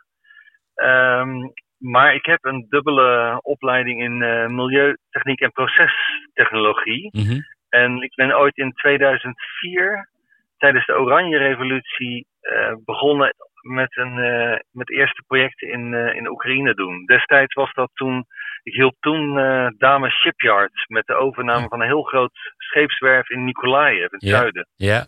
Ehm, 0.75 1.47
maar 1.77 2.15
ik 2.15 2.25
heb 2.25 2.45
een 2.45 2.65
dubbele 2.69 3.39
opleiding 3.41 4.01
in 4.01 4.21
eh, 4.21 4.47
milieutechniek 4.47 5.39
en 5.39 5.51
procestechnologie. 5.51 7.09
Mhm. 7.11 7.39
En 7.69 8.01
ik 8.01 8.15
ben 8.15 8.37
ooit 8.37 8.57
in 8.57 8.71
2004, 8.71 10.09
tijdens 10.57 10.85
de 10.85 10.99
Oranje 10.99 11.37
Revolutie, 11.37 12.27
eh, 12.39 12.73
begonnen 12.85 13.35
met, 13.61 13.97
een, 13.97 14.17
eh, 14.17 14.59
met 14.71 14.89
eerste 14.91 15.23
projecten 15.27 15.71
in, 15.71 15.93
in 15.93 16.29
Oekraïne 16.29 16.73
doen. 16.73 17.05
Destijds 17.05 17.53
was 17.53 17.73
dat 17.73 17.89
toen, 17.93 18.25
ik 18.63 18.73
hielp 18.73 18.95
toen 18.99 19.39
eh 19.39 19.67
Dame 19.77 20.09
Shipyard 20.09 20.85
met 20.87 21.05
de 21.05 21.13
overname 21.13 21.67
van 21.67 21.81
een 21.81 21.87
heel 21.87 22.03
groot 22.03 22.53
scheepswerf 22.57 23.29
in 23.29 23.43
Nikolaev, 23.43 23.97
in 23.97 24.07
het 24.11 24.21
Ja. 24.21 24.37
zuiden. 24.37 24.67
Ja. 24.75 25.05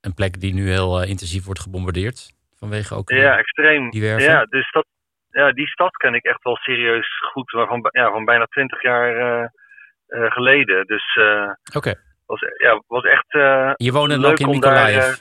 Een 0.00 0.14
plek 0.14 0.40
die 0.40 0.54
nu 0.54 0.68
heel 0.68 1.02
intensief 1.02 1.44
wordt 1.44 1.60
gebombardeerd. 1.60 2.32
Vanwege 2.58 2.94
ook. 2.94 3.10
eh, 3.10 3.18
Ja, 3.18 3.38
extreem. 3.38 3.90
die 3.90 4.00
werven? 4.02 4.30
Ja, 4.30 4.44
dus 4.44 4.70
dat, 4.70 4.86
ja, 5.30 5.52
die 5.52 5.66
stad 5.68 5.96
ken 5.96 6.14
ik 6.14 6.24
echt 6.24 6.42
wel 6.42 6.56
serieus 6.56 7.08
goed, 7.32 7.50
van, 7.50 7.88
ja, 7.90 8.10
van 8.10 8.24
bijna 8.24 8.44
twintig 8.46 8.82
jaar 8.82 9.16
eh, 9.16 9.48
eh, 10.06 10.32
geleden. 10.32 10.86
Dus 10.86 11.16
eh 11.16 11.50
Oké. 11.76 11.94
was, 12.26 12.40
ja, 12.58 12.82
was 12.86 13.04
echt. 13.04 13.34
eh, 13.34 13.72
Je 13.76 13.92
woonde 13.92 14.18
leuk 14.18 14.30
ook 14.30 14.54
in 14.54 14.60
daar, 14.60 14.88
eh, 14.90 15.14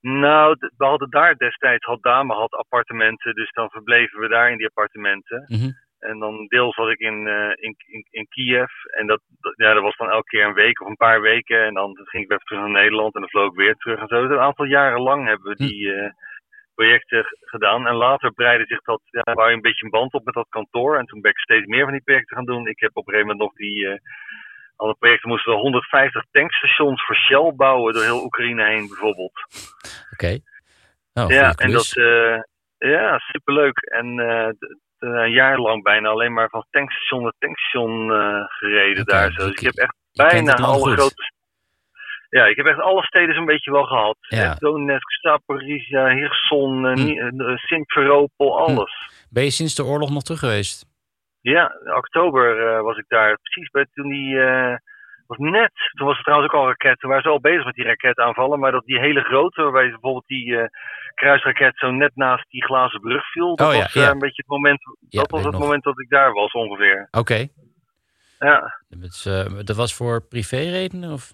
Nou, 0.00 0.56
we 0.76 0.84
hadden 0.84 1.10
daar 1.10 1.36
destijds, 1.36 1.84
had 1.86 2.02
Dame 2.02 2.34
had 2.34 2.52
appartementen, 2.52 3.34
dus 3.34 3.50
dan 3.50 3.70
verbleven 3.70 4.20
we 4.20 4.28
daar 4.28 4.50
in 4.50 4.56
die 4.56 4.66
appartementen. 4.66 5.44
Mhm. 5.46 5.70
En 6.00 6.18
dan 6.18 6.46
deels 6.46 6.76
was 6.76 6.90
ik 6.90 6.98
in, 6.98 7.26
eh, 7.26 7.52
in, 7.64 7.74
in, 7.86 8.06
in 8.10 8.28
Kiev. 8.28 8.70
En 8.90 9.06
dat, 9.06 9.20
ja, 9.56 9.72
dat 9.74 9.82
was 9.82 9.96
dan 9.96 10.10
elke 10.10 10.28
keer 10.28 10.44
een 10.44 10.54
week 10.54 10.80
of 10.80 10.88
een 10.88 10.96
paar 10.96 11.20
weken. 11.20 11.64
En 11.64 11.74
dan 11.74 12.00
ging 12.04 12.22
ik 12.22 12.28
weer 12.28 12.38
terug 12.38 12.60
naar 12.60 12.70
Nederland 12.70 13.14
en 13.14 13.20
dan 13.20 13.30
vloog 13.30 13.50
ik 13.50 13.58
weer 13.58 13.74
terug 13.74 14.00
en 14.00 14.08
zo. 14.08 14.22
Dus 14.22 14.30
een 14.30 14.42
aantal 14.42 14.64
jaren 14.64 15.00
lang 15.00 15.26
hebben 15.26 15.48
we 15.48 15.56
die 15.66 15.92
eh, 15.92 16.10
projecten 16.74 17.24
gedaan. 17.40 17.86
En 17.86 17.94
later 17.94 18.32
breidde 18.32 18.66
zich 18.66 18.82
dat, 18.82 19.00
ja, 19.04 19.32
wou 19.34 19.48
je 19.48 19.54
een 19.54 19.60
beetje 19.60 19.84
een 19.84 19.90
band 19.90 20.12
op 20.12 20.24
met 20.24 20.34
dat 20.34 20.48
kantoor. 20.48 20.98
En 20.98 21.06
toen 21.06 21.20
ben 21.20 21.30
ik 21.30 21.38
steeds 21.38 21.66
meer 21.66 21.84
van 21.84 21.92
die 21.92 22.02
projecten 22.02 22.36
gaan 22.36 22.46
doen. 22.46 22.66
Ik 22.66 22.80
heb 22.80 22.96
op 22.96 23.06
een 23.06 23.12
gegeven 23.12 23.36
moment 23.36 23.48
nog 23.48 23.56
die... 23.56 23.88
eh 23.88 23.98
alle 24.76 24.94
projecten 24.94 25.28
moesten 25.28 25.52
we 25.52 25.58
150 25.58 26.24
tankstations 26.30 27.04
voor 27.04 27.16
Shell 27.16 27.52
bouwen 27.56 27.94
door 27.94 28.02
heel 28.02 28.24
Oekraïne 28.24 28.64
heen 28.64 28.88
bijvoorbeeld. 28.88 29.32
Oké. 30.12 30.38
Oh, 31.12 31.28
Ja, 31.28 31.52
en 31.52 31.70
dat, 31.70 31.92
ja, 32.78 33.18
superleuk. 33.18 33.78
En 33.78 34.16
een 35.00 35.30
jaar 35.30 35.58
lang 35.58 35.82
bijna 35.82 36.08
alleen 36.08 36.32
maar 36.32 36.48
van 36.48 36.66
tankstation 36.70 37.22
naar 37.22 37.32
tankstation 37.38 38.12
eh, 38.12 38.44
gereden 38.46 39.04
daar. 39.04 39.32
Zo. 39.32 39.46
Dus 39.46 39.52
ik 39.52 39.60
heb 39.60 39.74
echt 39.74 39.94
bijna 40.12 40.54
alle 40.54 40.78
goed. 40.78 40.92
grote... 40.92 41.32
Ja, 42.28 42.44
ik 42.46 42.56
heb 42.56 42.66
echt 42.66 42.80
alle 42.80 43.02
steden 43.02 43.34
zo'n 43.34 43.44
beetje 43.46 43.70
wel 43.70 43.84
gehad. 43.84 44.16
Ja. 44.20 44.50
Eh, 44.50 44.56
Donetsk, 44.56 45.10
Zaporizhia, 45.20 46.08
Hirson, 46.08 46.86
eh, 46.86 46.94
Hm. 46.94 47.40
Eh, 47.40 47.56
Simferopol, 47.56 48.58
alles. 48.58 49.10
Ben 49.30 49.44
je 49.44 49.50
sinds 49.50 49.74
de 49.74 49.84
oorlog 49.84 50.10
nog 50.10 50.22
terug 50.22 50.40
geweest? 50.40 50.86
Ja, 51.40 51.72
in 51.84 51.94
oktober 51.96 52.68
eh, 52.68 52.80
was 52.82 52.96
ik 52.96 53.04
daar. 53.08 53.38
Precies 53.42 53.70
bij 53.70 53.86
toen 53.92 54.08
die... 54.08 54.40
eh, 54.40 54.74
was 55.38 55.50
net, 55.50 55.72
toen 55.96 56.06
was 56.06 56.16
er 56.16 56.22
trouwens 56.22 56.52
ook 56.52 56.60
al 56.60 56.66
raketten. 56.66 56.98
Toen 56.98 57.08
waren 57.10 57.24
ze 57.24 57.30
al 57.30 57.40
bezig 57.40 57.64
met 57.64 57.74
die 57.74 57.84
raketaanvallen. 57.84 58.58
Maar 58.58 58.72
dat 58.72 58.84
die 58.84 58.98
hele 59.00 59.20
grote, 59.22 59.62
waarbij 59.62 59.90
bijvoorbeeld 59.90 60.26
die 60.26 60.56
eh, 60.58 60.66
kruisraket 61.14 61.76
zo 61.78 61.90
net 61.90 62.10
naast 62.14 62.50
die 62.50 62.64
glazen 62.64 63.00
brug 63.00 63.30
viel. 63.30 63.56
Dat 63.56 63.68
Oh 63.68 63.74
ja, 63.74 63.80
was 63.80 63.94
eh, 63.94 64.02
ja. 64.02 64.10
een 64.10 64.18
beetje 64.18 64.42
het 64.42 64.50
moment, 64.56 64.80
Ja, 65.08 65.20
dat 65.20 65.30
was 65.30 65.42
het 65.42 65.52
nog. 65.52 65.60
moment 65.60 65.82
dat 65.82 66.00
ik 66.00 66.08
daar 66.08 66.32
was 66.32 66.52
ongeveer. 66.52 67.08
Oké. 67.10 67.46
Ja. 68.38 68.74
Dat, 68.88 69.24
eh, 69.26 69.58
dat 69.64 69.76
was 69.76 69.94
voor 69.94 70.26
privéredenen? 70.28 71.12
Of? 71.12 71.32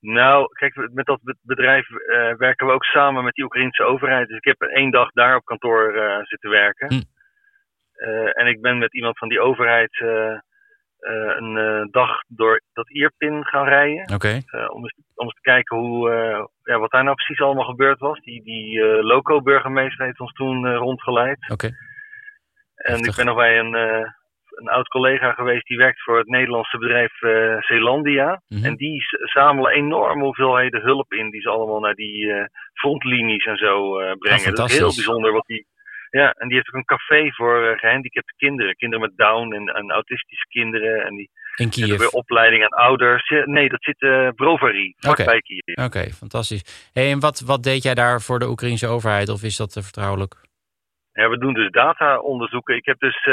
Nou, 0.00 0.46
kijk, 0.52 0.90
met 0.92 1.06
dat 1.06 1.22
be- 1.22 1.36
bedrijf 1.42 1.88
werken 2.36 2.66
we 2.66 2.72
ook 2.72 2.84
samen 2.84 3.24
met 3.24 3.34
die 3.34 3.44
Oekraïnse 3.44 3.84
overheid. 3.84 4.28
Dus 4.28 4.36
ik 4.36 4.44
heb 4.44 4.60
één 4.60 4.90
dag 4.90 5.10
daar 5.10 5.36
op 5.36 5.44
kantoor 5.44 5.92
zitten 6.22 6.50
werken. 6.50 6.86
Hm. 6.94 7.02
En 8.32 8.46
ik 8.46 8.60
ben 8.60 8.78
met 8.78 8.94
iemand 8.94 9.18
van 9.18 9.28
die 9.28 9.40
overheid 9.40 10.02
eh, 11.00 11.36
een 11.36 11.56
eh, 11.56 11.86
dag 11.90 12.22
door 12.28 12.62
dat 12.72 12.90
Ierpin 12.90 13.44
gaan 13.44 13.66
rijden. 13.68 14.04
Eh, 14.46 14.70
om, 14.70 14.82
eens, 14.82 14.94
om 15.14 15.24
eens 15.24 15.34
te 15.34 15.40
kijken 15.40 15.76
hoe, 15.76 16.10
ja, 16.62 16.78
wat 16.78 16.90
daar 16.90 17.04
nou 17.04 17.16
precies 17.16 17.40
allemaal 17.40 17.64
gebeurd 17.64 17.98
was. 17.98 18.20
Die, 18.20 18.42
die 18.42 18.82
loco-burgemeester 19.02 20.04
heeft 20.04 20.20
ons 20.20 20.32
toen 20.32 20.74
rondgeleid. 20.76 21.48
En 22.74 22.92
Heftig. 22.92 23.08
ik 23.10 23.16
ben 23.16 23.26
nog 23.26 23.36
bij 23.36 23.58
een, 23.58 23.74
een 24.50 24.68
oud 24.68 24.88
collega 24.88 25.32
geweest 25.32 25.66
die 25.66 25.76
werkt 25.76 26.02
voor 26.02 26.18
het 26.18 26.28
Nederlandse 26.28 26.78
bedrijf 26.78 27.12
Zeelandia. 27.64 28.42
Mhm. 28.48 28.64
En 28.64 28.76
die 28.76 29.02
zamelen 29.32 29.72
enorme 29.72 30.24
hoeveelheden 30.24 30.80
hulp 30.80 31.12
in 31.12 31.30
die 31.30 31.40
ze 31.40 31.48
allemaal 31.48 31.80
naar 31.80 31.94
die 31.94 32.48
frontlinies 32.72 33.44
en 33.44 33.56
zo 33.56 33.92
brengen. 34.18 34.54
dat 34.54 34.70
is 34.70 34.78
heel 34.78 34.94
bijzonder 34.94 35.32
wat 35.32 35.46
die, 35.46 35.66
Ja, 36.10 36.32
en 36.32 36.48
die 36.48 36.56
heeft 36.56 36.68
ook 36.68 36.74
een 36.74 36.96
café 36.96 37.32
voor 37.32 37.70
uh, 37.70 37.78
gehandicapte 37.78 38.34
kinderen. 38.36 38.76
Kinderen 38.76 39.06
met 39.06 39.16
Down 39.16 39.52
en, 39.52 39.66
en 39.66 39.90
autistische 39.90 40.46
kinderen. 40.48 41.04
En 41.04 41.14
die 41.14 41.30
in 41.56 41.70
Kiev. 41.70 41.98
weer 41.98 42.08
opleiding 42.08 42.62
aan 42.62 42.84
ouders. 42.86 43.32
Nee, 43.44 43.68
dat 43.68 43.82
zit 43.82 44.00
uh, 44.02 44.28
Brovary, 44.34 44.94
vlakbij 44.96 45.26
okay. 45.26 45.40
Kiev. 45.40 45.86
Oké, 45.86 46.10
fantastisch. 46.10 46.90
Hey, 46.92 47.10
en 47.10 47.20
wat, 47.20 47.40
wat 47.40 47.62
deed 47.62 47.82
jij 47.82 47.94
daar 47.94 48.20
voor 48.20 48.38
de 48.38 48.48
Oekraïnse 48.48 48.86
overheid? 48.86 49.28
Of 49.28 49.42
is 49.42 49.56
dat 49.56 49.72
vertrouwelijk? 49.72 50.34
Ja, 51.12 51.28
we 51.28 51.38
doen 51.38 51.54
dus 51.54 51.70
data-onderzoeken. 51.70 52.76
Ik 52.76 52.84
heb 52.84 52.98
dus... 52.98 53.24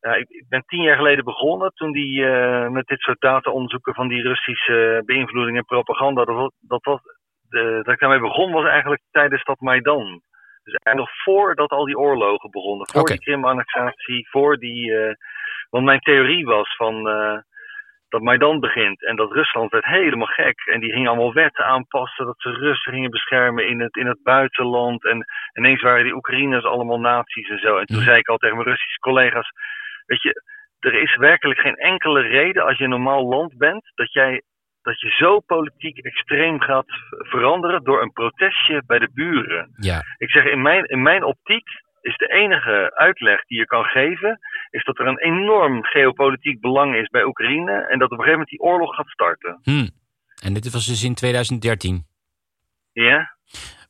Ja, 0.00 0.14
ik, 0.14 0.28
ik, 0.28 0.44
ben 0.48 0.64
tien 0.66 0.82
jaar 0.82 0.96
geleden 0.96 1.24
begonnen 1.24 1.72
toen 1.74 1.92
die 1.92 2.20
uh, 2.20 2.68
met 2.68 2.86
dit 2.86 3.00
soort 3.00 3.20
data-onderzoeken 3.20 3.94
van 3.94 4.08
die 4.08 4.22
Russische 4.22 5.02
beïnvloeding 5.06 5.56
en 5.56 5.64
propaganda. 5.64 6.24
Dat, 6.24 6.52
dat, 6.60 6.84
was, 6.84 7.00
dat 7.48 7.88
ik 7.88 7.98
daarmee 7.98 8.20
begon 8.20 8.52
was 8.52 8.64
eigenlijk 8.64 9.02
tijdens 9.10 9.44
dat 9.44 9.60
Maidan. 9.60 10.22
Dus 10.64 10.74
eigenlijk 10.74 10.96
nog 10.96 11.22
voordat 11.24 11.70
al 11.70 11.84
die 11.84 11.98
oorlogen 11.98 12.50
begonnen. 12.50 12.88
Voor 12.88 13.00
okay. 13.00 13.16
die 13.16 13.24
Krim-annexatie, 13.24 14.28
voor 14.30 14.56
die. 14.56 14.90
Uh, 14.90 15.12
want 15.70 15.84
mijn 15.84 16.00
theorie 16.00 16.44
was 16.44 16.76
van. 16.76 17.08
Uh, 17.08 17.38
dat 18.14 18.22
Maidan 18.22 18.60
begint 18.60 19.04
en 19.04 19.16
dat 19.16 19.32
Rusland 19.32 19.70
werd 19.70 19.84
helemaal 19.84 20.26
gek. 20.26 20.66
En 20.72 20.80
die 20.80 20.92
gingen 20.92 21.08
allemaal 21.08 21.32
wetten 21.32 21.64
aanpassen, 21.64 22.26
dat 22.26 22.40
ze 22.40 22.50
Russen 22.50 22.92
gingen 22.92 23.10
beschermen 23.10 23.68
in 23.68 23.80
het, 23.80 23.96
in 23.96 24.06
het 24.06 24.22
buitenland. 24.22 25.04
En 25.04 25.24
ineens 25.52 25.82
waren 25.82 26.04
die 26.04 26.14
Oekraïners 26.14 26.64
allemaal 26.64 27.00
nazi's 27.00 27.48
en 27.48 27.58
zo. 27.58 27.76
En 27.76 27.86
toen 27.86 28.02
zei 28.02 28.18
ik 28.18 28.28
al 28.28 28.36
tegen 28.36 28.56
mijn 28.56 28.68
Russische 28.68 28.98
collega's, 28.98 29.50
weet 30.06 30.22
je, 30.22 30.42
er 30.78 30.94
is 30.94 31.16
werkelijk 31.16 31.60
geen 31.60 31.76
enkele 31.76 32.20
reden 32.20 32.64
als 32.64 32.78
je 32.78 32.84
een 32.84 32.90
normaal 32.90 33.28
land 33.28 33.56
bent, 33.56 33.92
dat 33.94 34.12
jij 34.12 34.42
dat 34.84 35.00
je 35.00 35.10
zo 35.10 35.40
politiek 35.40 35.98
extreem 35.98 36.60
gaat 36.60 36.86
veranderen 37.08 37.84
door 37.84 38.02
een 38.02 38.12
protestje 38.12 38.82
bij 38.86 38.98
de 38.98 39.10
buren. 39.14 39.74
Ja. 39.76 40.02
Ik 40.18 40.30
zeg, 40.30 40.44
in 40.44 40.62
mijn, 40.62 40.84
in 40.84 41.02
mijn 41.02 41.24
optiek 41.24 41.68
is 42.00 42.16
de 42.16 42.26
enige 42.26 42.92
uitleg 42.94 43.44
die 43.44 43.58
je 43.58 43.66
kan 43.66 43.84
geven, 43.84 44.38
is 44.70 44.84
dat 44.84 44.98
er 44.98 45.06
een 45.06 45.18
enorm 45.18 45.84
geopolitiek 45.84 46.60
belang 46.60 46.94
is 46.94 47.08
bij 47.08 47.24
Oekraïne 47.24 47.72
en 47.72 47.98
dat 47.98 48.10
op 48.10 48.18
een 48.18 48.24
gegeven 48.24 48.30
moment 48.30 48.48
die 48.48 48.60
oorlog 48.60 48.94
gaat 48.94 49.08
starten. 49.08 49.58
Hmm. 49.62 49.90
En 50.42 50.54
dit 50.54 50.72
was 50.72 50.86
dus 50.86 51.04
in 51.04 51.14
2013? 51.14 52.06
Ja, 52.92 53.34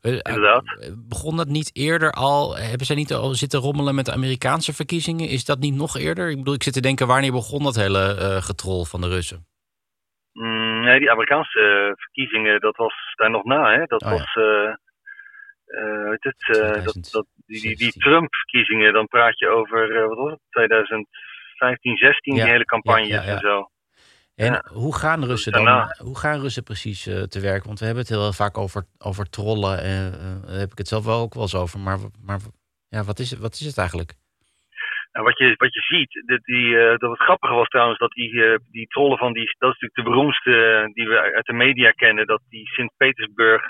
uh, 0.02 0.12
inderdaad. 0.12 0.64
begon 1.08 1.36
dat 1.36 1.48
niet 1.48 1.70
eerder 1.72 2.12
al? 2.12 2.56
Hebben 2.56 2.86
zij 2.86 2.96
niet 2.96 3.12
al 3.12 3.34
zitten 3.34 3.60
rommelen 3.60 3.94
met 3.94 4.06
de 4.06 4.12
Amerikaanse 4.12 4.74
verkiezingen? 4.74 5.28
Is 5.28 5.44
dat 5.44 5.58
niet 5.58 5.74
nog 5.74 5.96
eerder? 5.96 6.30
Ik 6.30 6.36
bedoel, 6.36 6.54
ik 6.54 6.62
zit 6.62 6.72
te 6.72 6.80
denken, 6.80 7.06
wanneer 7.06 7.32
begon 7.32 7.62
dat 7.62 7.74
hele 7.74 8.16
uh, 8.20 8.42
getrol 8.42 8.84
van 8.84 9.00
de 9.00 9.08
Russen? 9.08 9.46
Mm, 10.34 10.80
nee, 10.84 10.98
die 10.98 11.10
Amerikaanse 11.10 11.60
uh, 11.60 11.92
verkiezingen, 11.96 12.60
dat 12.60 12.76
was 12.76 12.94
daar 13.14 13.30
nog 13.30 13.44
na. 13.44 13.72
Hè? 13.72 13.84
Dat 13.84 14.02
Oh, 14.02 14.10
ja. 14.10 14.16
was, 14.16 14.34
uh, 14.34 14.74
uh, 15.66 16.08
weet 16.08 16.24
het, 16.24 16.56
uh, 16.56 16.84
dat, 16.84 17.08
dat, 17.10 17.26
die, 17.46 17.60
die, 17.60 17.76
die 17.76 17.92
2016. 17.92 18.00
Trump-verkiezingen, 18.02 18.92
dan 18.92 19.06
praat 19.06 19.38
je 19.38 19.48
over, 19.48 19.90
uh, 19.90 20.06
wat 20.08 20.16
was 20.16 20.30
het, 20.30 20.40
2015, 20.50 21.96
16, 21.96 22.34
Ja, 22.34 22.42
die 22.42 22.52
hele 22.52 22.64
campagnes 22.64 23.08
ja, 23.08 23.20
ja, 23.20 23.26
ja. 23.26 23.34
en 23.34 23.38
zo. 23.38 23.68
En 24.34 24.64
hoe 24.72 24.96
gaan 24.96 25.24
Russen 25.24 25.52
dan? 25.52 25.64
Daarna. 25.64 25.94
Hoe 25.98 26.18
gaan 26.18 26.40
Russen 26.40 26.62
precies 26.62 27.06
eh, 27.06 27.22
te 27.22 27.40
werk? 27.40 27.64
Want 27.64 27.78
we 27.78 27.84
hebben 27.84 28.04
het 28.04 28.12
heel 28.12 28.32
vaak 28.32 28.58
over, 28.58 28.86
over 28.98 29.30
trollen. 29.30 29.82
En 29.82 30.12
eh, 30.12 30.48
daar 30.48 30.58
heb 30.58 30.72
ik 30.72 30.78
het 30.78 30.88
zelf 30.88 31.04
wel 31.04 31.20
ook 31.20 31.34
wel 31.34 31.42
eens 31.42 31.54
over. 31.54 31.80
Maar, 31.80 31.98
maar 32.22 32.40
ja, 32.88 33.02
wat, 33.02 33.18
is, 33.18 33.32
wat 33.32 33.54
is 33.54 33.66
het 33.66 33.78
eigenlijk? 33.78 34.14
En 35.16 35.22
wat 35.22 35.38
je, 35.38 35.54
wat 35.56 35.74
je 35.74 35.80
ziet, 35.80 36.22
dat, 36.26 36.42
die, 36.44 36.78
eh, 36.78 36.98
dat 36.98 37.10
het 37.10 37.20
grappige 37.20 37.54
was 37.54 37.68
trouwens, 37.68 37.98
dat 37.98 38.10
die, 38.10 38.44
eh, 38.44 38.58
die 38.70 38.86
trollen 38.86 39.18
van 39.18 39.32
die, 39.32 39.44
dat 39.58 39.74
is 39.74 39.78
natuurlijk 39.80 39.94
de 39.94 40.02
beroemdste 40.10 40.52
eh, 40.64 40.92
die 40.92 41.08
we 41.08 41.20
uit 41.20 41.46
de 41.46 41.52
media 41.52 41.90
kennen, 41.90 42.26
dat 42.26 42.42
die 42.48 42.66
Sint-Petersburg 42.68 43.62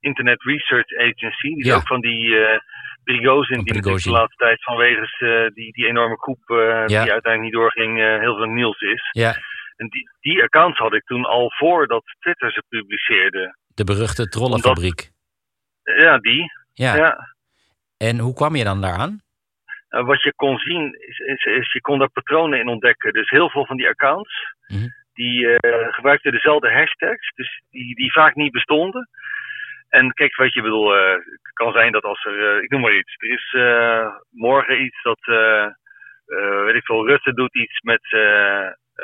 Internet 0.00 0.42
Research 0.42 0.96
Agency, 0.96 1.48
die 1.54 1.64
Ja. 1.66 1.74
ook 1.74 1.86
van 1.86 2.00
die 2.00 2.36
Prigozhin, 3.04 3.62
die 3.64 3.80
de 3.80 4.10
laatste 4.10 4.36
tijd 4.44 4.62
vanwege 4.62 5.50
die, 5.54 5.72
die 5.72 5.86
enorme 5.86 6.16
Ja. 6.86 6.86
die 6.86 7.12
uiteindelijk 7.12 7.40
niet 7.42 7.52
doorging, 7.52 7.98
heel 8.20 8.36
veel 8.36 8.46
nieuws 8.46 8.80
is. 8.80 9.08
Ja, 9.10 9.34
En 9.76 9.88
die, 9.88 10.08
die 10.20 10.42
accounts 10.42 10.78
had 10.78 10.94
ik 10.94 11.04
toen 11.04 11.24
al 11.24 11.50
voordat 11.56 12.02
Twitter 12.18 12.52
ze 12.52 12.62
publiceerde. 12.68 13.56
de 13.74 13.84
beruchte 13.84 14.28
trollenfabriek. 14.28 15.10
Ja, 15.82 16.18
die. 16.18 16.44
Ja. 16.72 16.96
Ja. 16.96 17.18
En 17.96 18.18
hoe 18.18 18.34
kwam 18.34 18.56
je 18.56 18.64
dan 18.64 18.80
daaraan? 18.80 19.20
Uh, 19.92 20.04
wat 20.04 20.22
je 20.22 20.32
kon 20.34 20.58
zien, 20.58 20.96
is, 20.98 21.18
is, 21.18 21.44
is 21.44 21.72
je 21.72 21.80
kon 21.80 21.98
daar 21.98 22.10
patronen 22.10 22.58
in 22.58 22.68
ontdekken. 22.68 23.12
Dus 23.12 23.30
heel 23.30 23.50
veel 23.50 23.66
van 23.66 23.76
die 23.76 23.88
accounts, 23.88 24.54
Mhm. 24.66 24.88
die 25.14 25.44
uh, 25.46 25.58
gebruikten 25.92 26.32
dezelfde 26.32 26.72
hashtags, 26.72 27.32
dus 27.34 27.62
die, 27.70 27.94
die 27.94 28.12
vaak 28.12 28.34
niet 28.34 28.52
bestonden. 28.52 29.08
En 29.88 30.12
kijk, 30.12 30.36
weet 30.36 30.52
je, 30.54 30.62
bedoel, 30.62 30.96
uh, 30.96 31.12
het 31.12 31.52
kan 31.52 31.72
zijn 31.72 31.92
dat 31.92 32.02
als 32.02 32.24
er, 32.24 32.56
uh, 32.56 32.62
ik 32.62 32.70
noem 32.70 32.80
maar 32.80 32.96
iets, 32.96 33.14
er 33.18 33.30
is 33.30 33.56
morgen 34.30 34.82
iets 34.82 35.02
dat, 35.02 35.20
weet 36.64 36.74
ik 36.74 36.84
veel, 36.84 37.06
Rutte 37.06 37.32
doet 37.34 37.54
iets 37.54 37.80
met, 37.80 38.02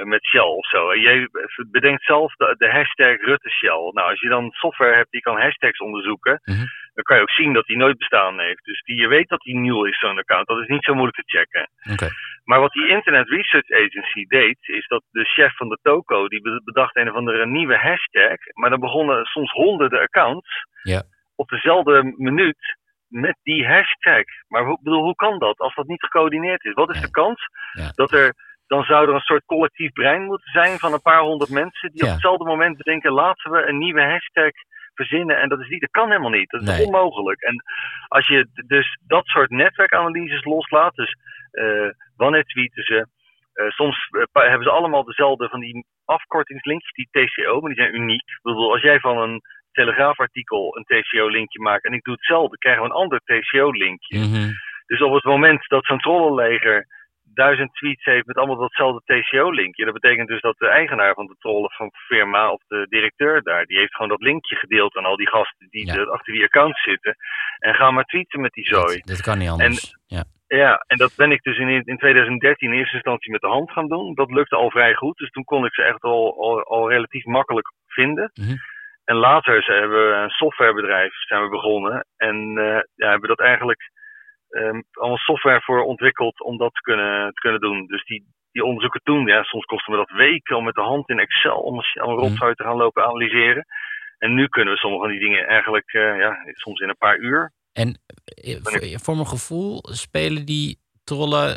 met 0.04 0.24
Shell 0.26 0.40
of 0.60 0.66
zo. 0.66 0.90
En 0.90 1.00
jij 1.00 1.28
bedenkt 1.70 2.04
zelf 2.04 2.34
de, 2.34 2.54
de 2.58 2.70
hashtag 2.70 3.16
Rutte 3.20 3.50
Shell. 3.50 3.90
Nou, 3.92 4.10
als 4.10 4.20
je 4.20 4.28
dan 4.28 4.50
software 4.50 4.94
hebt 4.96 5.10
die 5.10 5.20
kan 5.20 5.40
hashtags 5.40 5.78
onderzoeken, 5.78 6.40
Mhm. 6.44 6.64
dan 6.94 7.04
kan 7.04 7.16
je 7.16 7.22
ook 7.22 7.30
zien 7.30 7.52
dat 7.52 7.66
die 7.66 7.76
nooit 7.76 7.98
bestaan 7.98 8.40
heeft. 8.40 8.64
Dus 8.64 8.82
die, 8.82 8.96
je 8.96 9.08
weet 9.08 9.28
dat 9.28 9.40
die 9.40 9.56
nieuw 9.56 9.84
is, 9.84 9.98
zo'n 9.98 10.18
account. 10.18 10.46
Dat 10.46 10.58
is 10.60 10.66
niet 10.66 10.84
zo 10.84 10.94
moeilijk 10.94 11.16
te 11.16 11.38
checken. 11.38 11.70
Maar 12.44 12.60
wat 12.60 12.72
die 12.72 12.88
Internet 12.88 13.28
Research 13.28 13.70
Agency 13.70 14.24
deed, 14.26 14.58
is 14.60 14.86
dat 14.86 15.02
de 15.10 15.24
chef 15.24 15.56
van 15.56 15.68
de 15.68 15.78
toko, 15.82 16.28
die 16.28 16.40
be- 16.40 16.60
bedacht 16.64 16.96
een 16.96 17.10
of 17.10 17.14
andere 17.16 17.46
nieuwe 17.46 17.76
hashtag. 17.76 18.36
Maar 18.54 18.70
dan 18.70 18.80
begonnen 18.80 19.24
soms 19.24 19.50
honderden 19.52 20.00
accounts 20.00 20.48
op 21.36 21.48
dezelfde 21.48 22.14
minuut 22.16 22.76
met 23.08 23.38
die 23.42 23.66
hashtag. 23.66 24.22
Maar 24.48 24.64
hoe, 24.64 24.78
bedoel, 24.82 25.02
hoe 25.02 25.14
kan 25.14 25.38
dat 25.38 25.58
als 25.58 25.74
dat 25.74 25.86
niet 25.86 26.02
gecoördineerd 26.02 26.64
is? 26.64 26.72
Wat 26.72 26.90
is 26.94 27.00
de 27.00 27.10
kans 27.10 27.46
Ja. 27.72 27.90
dat 27.94 28.12
er, 28.12 28.34
dan 28.68 28.82
zou 28.84 29.08
er 29.08 29.14
een 29.14 29.20
soort 29.30 29.44
collectief 29.44 29.92
brein 29.92 30.22
moeten 30.24 30.50
zijn 30.52 30.78
van 30.78 30.92
een 30.92 31.02
paar 31.02 31.20
honderd 31.20 31.50
mensen 31.50 31.90
die 31.92 32.02
Ja. 32.02 32.06
op 32.08 32.12
hetzelfde 32.12 32.44
moment 32.44 32.76
bedenken, 32.76 33.12
laten 33.12 33.50
we 33.50 33.66
een 33.68 33.78
nieuwe 33.78 34.02
hashtag 34.02 34.50
verzinnen. 34.94 35.40
En 35.40 35.48
dat 35.48 35.60
is 35.60 35.68
niet, 35.68 35.80
dat 35.80 35.90
kan 35.90 36.08
helemaal 36.08 36.30
niet. 36.38 36.50
Dat 36.50 36.62
is 36.62 36.68
Nee. 36.76 36.84
onmogelijk. 36.86 37.40
En 37.40 37.62
als 38.08 38.26
je 38.26 38.48
dus 38.66 38.98
dat 39.06 39.26
soort 39.26 39.50
netwerkanalyses 39.50 40.44
loslaat, 40.44 40.94
dus 40.94 41.16
eh, 41.50 41.88
wanneer 42.16 42.44
tweeten 42.44 42.82
ze, 42.82 43.06
eh, 43.52 43.68
soms 43.68 44.08
eh, 44.32 44.42
hebben 44.42 44.62
ze 44.66 44.70
allemaal 44.70 45.04
dezelfde 45.04 45.48
van 45.48 45.60
die 45.60 45.86
afkortingslinkjes, 46.04 46.92
die 46.92 47.08
TCO, 47.10 47.60
maar 47.60 47.74
die 47.74 47.82
zijn 47.82 47.94
uniek. 47.94 48.28
Ik 48.28 48.38
bedoel, 48.42 48.72
als 48.72 48.82
jij 48.82 49.00
van 49.00 49.18
een 49.18 49.40
Telegraafartikel 49.72 50.76
een 50.76 50.84
TCO-linkje 50.84 51.60
maakt 51.60 51.84
en 51.84 51.92
ik 51.92 52.02
doe 52.02 52.14
hetzelfde, 52.14 52.58
krijgen 52.58 52.82
we 52.82 52.88
een 52.88 52.94
ander 52.94 53.20
TCO-linkje. 53.24 54.18
Mhm. 54.18 54.50
Dus 54.86 55.02
op 55.02 55.12
het 55.14 55.24
moment 55.24 55.68
dat 55.68 55.84
zo'n 55.84 55.98
trollenleger 55.98 56.86
duizend 57.44 57.74
tweets 57.74 58.04
heeft 58.04 58.26
met 58.26 58.36
allemaal 58.36 58.56
datzelfde 58.56 59.02
TCO-linkje, 59.04 59.84
dat 59.84 60.00
betekent 60.00 60.28
dus 60.28 60.40
dat 60.40 60.58
de 60.58 60.68
eigenaar 60.68 61.14
van 61.14 61.26
de 61.26 61.36
trollen 61.38 61.70
van 61.70 61.90
firma 61.92 62.52
of 62.52 62.62
de 62.66 62.86
directeur 62.88 63.42
daar, 63.42 63.64
die 63.64 63.78
heeft 63.78 63.94
gewoon 63.94 64.08
dat 64.10 64.22
linkje 64.22 64.56
gedeeld 64.56 64.96
aan 64.96 65.04
al 65.04 65.16
die 65.16 65.28
gasten 65.28 65.66
die 65.70 65.86
Ja. 65.86 65.94
er 65.94 66.10
achter 66.10 66.32
die 66.32 66.44
accounts 66.44 66.82
zitten 66.82 67.16
en 67.58 67.74
gaan 67.74 67.94
maar 67.94 68.04
tweeten 68.04 68.40
met 68.40 68.52
die 68.52 68.66
zooi. 68.66 68.96
Dat, 68.96 69.06
dat 69.06 69.20
kan 69.20 69.38
niet 69.38 69.48
anders. 69.48 69.96
ja. 70.06 70.24
Ja, 70.46 70.84
en 70.86 70.96
dat 70.96 71.12
ben 71.16 71.30
ik 71.32 71.42
dus 71.42 71.58
in, 71.58 71.68
in 71.68 71.98
2013 71.98 72.72
in 72.72 72.78
eerste 72.78 72.94
instantie 72.94 73.32
met 73.32 73.40
de 73.40 73.46
hand 73.56 73.70
gaan 73.70 73.88
doen. 73.88 74.14
Dat 74.14 74.30
lukte 74.30 74.56
al 74.56 74.70
vrij 74.70 74.94
goed, 74.94 75.16
dus 75.16 75.30
toen 75.30 75.44
kon 75.44 75.64
ik 75.64 75.74
ze 75.74 75.82
echt 75.82 76.02
al, 76.02 76.40
al, 76.40 76.62
al 76.62 76.90
relatief 76.90 77.24
makkelijk 77.24 77.72
vinden. 77.86 78.30
Mhm. 78.34 78.56
En 79.04 79.16
later 79.16 79.64
hebben 79.64 80.08
we 80.08 80.14
een 80.14 80.30
softwarebedrijf 80.30 81.12
zijn 81.14 81.42
we 81.42 81.48
begonnen 81.48 82.06
en 82.16 82.58
eh, 82.58 82.80
ja, 82.94 83.10
hebben 83.10 83.28
dat 83.28 83.40
eigenlijk 83.40 83.90
um, 84.50 84.84
allemaal 84.92 85.16
software 85.16 85.60
voor 85.60 85.82
ontwikkeld 85.82 86.42
om 86.42 86.56
dat 86.56 86.74
te 86.74 86.80
kunnen, 86.80 87.34
te 87.34 87.40
kunnen 87.40 87.60
doen. 87.60 87.86
Dus 87.86 88.04
die, 88.04 88.24
die 88.52 88.64
onderzoeken 88.64 89.00
toen, 89.04 89.26
ja, 89.26 89.42
soms 89.42 89.64
kostte 89.64 89.90
me 89.90 89.96
dat 89.96 90.10
weken 90.10 90.56
om 90.56 90.64
met 90.64 90.74
de 90.74 90.80
hand 90.80 91.08
in 91.08 91.18
Excel 91.18 91.60
om 91.60 91.78
een, 91.78 91.84
een 91.94 92.14
rotzooi 92.14 92.54
te 92.54 92.62
gaan 92.62 92.76
lopen 92.76 93.04
analyseren. 93.04 93.64
En 94.18 94.34
nu 94.34 94.48
kunnen 94.48 94.74
we 94.74 94.80
sommige 94.80 95.02
van 95.02 95.12
die 95.12 95.20
dingen 95.20 95.46
eigenlijk 95.46 95.92
uh, 95.92 96.18
ja, 96.18 96.36
soms 96.52 96.80
in 96.80 96.88
een 96.88 96.96
paar 96.96 97.18
uur. 97.18 97.52
En 97.72 98.00
voor, 98.62 99.00
voor 99.00 99.14
mijn 99.14 99.26
gevoel 99.26 99.78
spelen 99.82 100.46
die 100.46 100.78
trollen, 101.04 101.56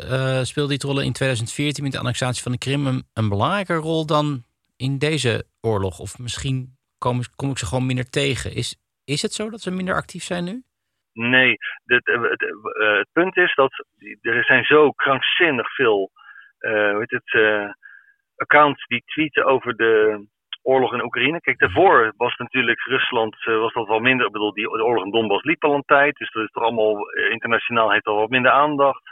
uh, 0.56 0.68
die 0.68 0.78
trollen 0.78 1.04
in 1.04 1.12
2014 1.12 1.82
met 1.84 1.92
de 1.92 1.98
annexatie 1.98 2.42
van 2.42 2.52
de 2.52 2.58
Krim 2.58 2.86
een, 2.86 3.04
een 3.14 3.28
belangrijke 3.28 3.74
rol 3.74 4.06
dan 4.06 4.44
in 4.76 4.98
deze 4.98 5.46
oorlog? 5.60 5.98
Of 5.98 6.18
misschien 6.18 6.76
kom, 6.98 7.20
kom 7.36 7.50
ik 7.50 7.58
ze 7.58 7.66
gewoon 7.66 7.86
minder 7.86 8.10
tegen. 8.10 8.54
Is, 8.54 8.76
is 9.04 9.22
het 9.22 9.32
zo 9.32 9.50
dat 9.50 9.60
ze 9.60 9.70
minder 9.70 9.94
actief 9.94 10.24
zijn 10.24 10.44
nu? 10.44 10.62
Nee, 11.12 11.56
het, 11.84 12.06
het, 12.06 12.22
het, 12.22 12.40
het 12.96 13.08
punt 13.12 13.36
is 13.36 13.54
dat 13.54 13.84
er 14.20 14.44
zijn 14.44 14.64
zo 14.64 14.90
krankzinnig 14.90 15.74
veel 15.74 16.10
uh, 16.62 16.96
weet 16.96 17.10
het, 17.10 17.32
uh, 17.32 17.70
accounts 18.36 18.86
die 18.86 19.02
tweeten 19.04 19.44
over 19.44 19.76
de 19.76 20.26
oorlog 20.62 20.92
in 20.92 21.04
Oekraïne. 21.04 21.40
Kijk, 21.40 21.58
daarvoor 21.58 22.12
was 22.16 22.36
natuurlijk 22.36 22.80
Rusland 22.80 23.46
uh, 23.46 23.58
was 23.58 23.72
dat 23.72 23.86
wel 23.86 24.00
minder. 24.00 24.26
Ik 24.26 24.32
bedoel, 24.32 24.52
die 24.52 24.64
de 24.64 24.84
oorlog 24.84 25.04
in 25.04 25.10
Donbass 25.10 25.44
liep 25.44 25.64
al 25.64 25.74
een 25.74 25.84
tijd, 25.86 26.16
dus 26.16 26.30
dat 26.30 26.42
is 26.42 26.50
toch 26.50 26.62
allemaal 26.62 27.10
internationaal 27.30 27.90
heeft 27.90 28.06
al 28.06 28.16
wat 28.16 28.30
minder 28.30 28.50
aandacht. 28.50 29.02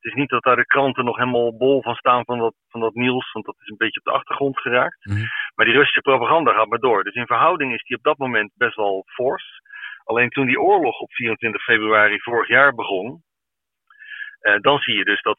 Het 0.00 0.12
is 0.12 0.18
niet 0.18 0.28
dat 0.28 0.42
daar 0.42 0.56
de 0.56 0.66
kranten 0.66 1.04
nog 1.04 1.16
helemaal 1.16 1.56
bol 1.56 1.82
van 1.82 1.94
staan 1.94 2.24
van 2.24 2.38
dat, 2.38 2.54
van 2.68 2.80
dat 2.80 2.94
nieuws, 2.94 3.32
want 3.32 3.44
dat 3.44 3.56
is 3.58 3.68
een 3.68 3.76
beetje 3.76 3.98
op 3.98 4.04
de 4.04 4.18
achtergrond 4.18 4.60
geraakt. 4.60 5.06
Mm 5.06 5.16
-hmm. 5.16 5.26
Maar 5.54 5.66
die 5.66 5.74
Russische 5.74 6.00
propaganda 6.00 6.52
gaat 6.52 6.68
maar 6.68 6.78
door. 6.78 7.04
Dus 7.04 7.14
in 7.14 7.26
verhouding 7.26 7.74
is 7.74 7.82
die 7.82 7.96
op 7.96 8.02
dat 8.02 8.18
moment 8.18 8.50
best 8.54 8.76
wel 8.76 9.02
fors. 9.06 9.60
Alleen 10.10 10.28
toen 10.30 10.46
die 10.46 10.60
oorlog 10.60 11.00
op 11.00 11.12
24 11.12 11.62
februari 11.62 12.20
vorig 12.20 12.48
jaar 12.48 12.74
begon, 12.74 13.22
dan 14.60 14.78
zie 14.78 14.96
je 14.96 15.04
dus 15.04 15.22
dat 15.22 15.38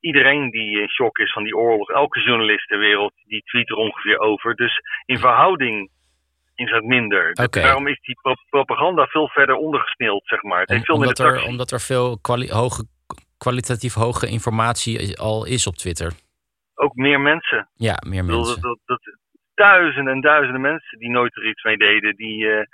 iedereen 0.00 0.50
die 0.50 0.80
in 0.80 0.88
shock 0.88 1.18
is 1.18 1.32
van 1.32 1.42
die 1.42 1.56
oorlog, 1.56 1.90
elke 1.90 2.20
journalist 2.20 2.68
ter 2.68 2.78
wereld, 2.78 3.12
die 3.24 3.42
tweet 3.42 3.70
er 3.70 3.76
ongeveer 3.76 4.18
over. 4.18 4.54
Dus 4.54 4.80
in 5.06 5.18
verhouding 5.18 5.90
is 6.54 6.70
het 6.70 6.84
minder. 6.84 7.30
Oké. 7.42 7.60
Daarom 7.60 7.86
is 7.86 8.00
die 8.00 8.18
pro- 8.22 8.44
propaganda 8.50 9.06
veel 9.06 9.28
verder 9.28 9.54
ondergesneeld, 9.54 10.22
zeg 10.26 10.42
maar. 10.42 10.60
Het 10.60 10.68
heeft 10.68 10.84
veel 10.84 10.94
omdat, 10.94 11.18
minder 11.18 11.36
er, 11.42 11.46
omdat 11.46 11.70
er 11.70 11.80
veel 11.80 12.18
kwali- 12.20 12.50
hoge, 12.50 12.84
kwalitatief 13.38 13.94
hoge 13.94 14.26
informatie 14.28 15.18
al 15.18 15.46
is 15.46 15.66
op 15.66 15.74
Twitter. 15.74 16.12
Ook 16.74 16.94
meer 16.94 17.20
mensen. 17.20 17.68
Ja, 17.74 17.96
meer 18.06 18.24
mensen. 18.24 18.60
dat, 18.60 18.78
dat, 18.86 19.00
dat 19.02 19.16
duizenden 19.54 20.12
en 20.14 20.20
duizenden 20.20 20.60
mensen 20.60 20.98
die 20.98 21.10
nooit 21.10 21.36
er 21.36 21.48
iets 21.48 21.62
mee 21.62 21.76
deden, 21.76 22.16
die 22.16 22.50
eh, 22.50 22.66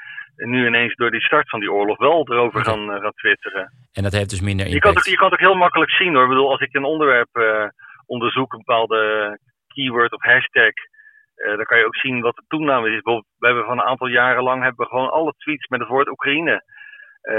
nu 0.49 0.67
ineens 0.67 0.95
door 0.95 1.11
die 1.11 1.21
start 1.21 1.49
van 1.49 1.61
die 1.61 1.73
oorlog 1.73 1.99
wel 1.99 2.27
erover 2.29 2.65
gaan, 2.65 2.93
eh, 2.93 3.01
gaan 3.01 3.13
twitteren. 3.15 3.73
En 3.93 4.03
dat 4.03 4.13
heeft 4.13 4.31
dus 4.31 4.41
minder 4.41 4.67
Je 4.67 4.79
kan, 4.79 4.91
impact. 4.91 4.97
het, 4.97 5.15
je 5.15 5.17
kan 5.17 5.31
het 5.31 5.35
ook 5.35 5.47
heel 5.49 5.59
makkelijk 5.59 5.91
zien 5.91 6.15
hoor. 6.15 6.23
Ik 6.23 6.29
bedoel, 6.29 6.51
als 6.51 6.61
ik 6.61 6.75
een 6.75 6.85
onderwerp 6.85 7.29
eh, 7.33 7.69
onderzoek, 8.07 8.53
een 8.53 8.63
bepaalde 8.67 9.39
keyword 9.67 10.13
of 10.13 10.23
hashtag, 10.23 10.73
eh, 11.35 11.57
dan 11.57 11.65
kan 11.65 11.79
je 11.79 11.87
ook 11.87 11.97
zien 11.97 12.21
wat 12.21 12.37
de 12.37 12.45
toename 12.49 12.87
is. 12.87 12.93
Bijvoorbeeld, 12.93 13.27
We 13.39 13.47
hebben 13.47 13.65
van 13.65 13.79
een 13.79 13.87
aantal 13.87 14.07
jaren 14.07 14.43
lang 14.43 14.63
hebben 14.63 14.85
we 14.85 14.91
gewoon 14.91 15.11
alle 15.11 15.35
tweets 15.37 15.67
met 15.67 15.81
het 15.81 15.89
woord 15.89 16.09
Oekraïne 16.09 16.63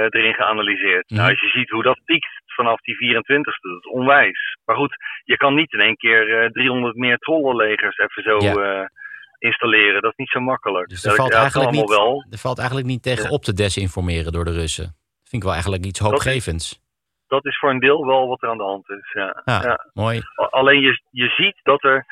erin 0.09 0.33
geanalyseerd. 0.33 1.09
Mhm. 1.09 1.19
Nou, 1.19 1.31
als 1.31 1.41
je 1.41 1.47
ziet 1.47 1.69
hoe 1.69 1.83
dat 1.83 2.01
piekt 2.05 2.41
vanaf 2.45 2.79
die 2.81 2.95
24e, 2.95 3.69
dat 3.69 3.83
is 3.83 3.91
onwijs. 3.91 4.57
Maar 4.65 4.75
goed, 4.75 4.95
je 5.23 5.37
kan 5.37 5.55
niet 5.55 5.73
in 5.73 5.79
één 5.79 5.95
keer 5.95 6.43
eh, 6.43 6.49
300 6.49 6.95
meer 6.95 7.17
trollenlegers 7.17 7.97
even 7.97 8.23
zo 8.23 8.37
Ja. 8.39 8.89
Installeren. 9.41 10.01
Dat 10.01 10.11
is 10.11 10.17
niet 10.17 10.29
zo 10.29 10.39
makkelijk. 10.39 10.89
Dus 10.89 11.01
er 11.03 11.07
dat- 11.07 11.17
valt, 11.17 11.31
dat 11.31 11.39
eigenlijk 11.39 11.71
niet, 11.71 11.89
wel. 11.89 12.25
er 12.29 12.37
valt 12.37 12.57
eigenlijk 12.57 12.87
niet 12.87 13.03
tegen 13.03 13.29
op 13.29 13.43
te 13.43 13.53
desinformeren 13.53 14.31
door 14.31 14.45
de 14.45 14.51
Russen. 14.53 14.85
Vind 15.23 15.41
ik 15.41 15.43
wel 15.43 15.51
eigenlijk 15.51 15.85
iets 15.85 15.99
hoopgevends. 15.99 16.79
Dat 17.27 17.45
is 17.45 17.57
voor 17.59 17.69
een 17.69 17.79
deel 17.79 18.05
wel 18.05 18.27
wat 18.27 18.41
er 18.43 18.49
aan 18.49 18.57
de 18.57 18.63
hand 18.63 18.89
is. 18.89 19.11
Ja. 19.13 19.41
Ja, 19.45 19.61
Ja. 19.63 19.89
mooi. 19.93 20.21
Alleen 20.35 20.79
je, 20.81 21.01
je 21.11 21.27
ziet 21.27 21.59
dat 21.63 21.83
er 21.83 22.05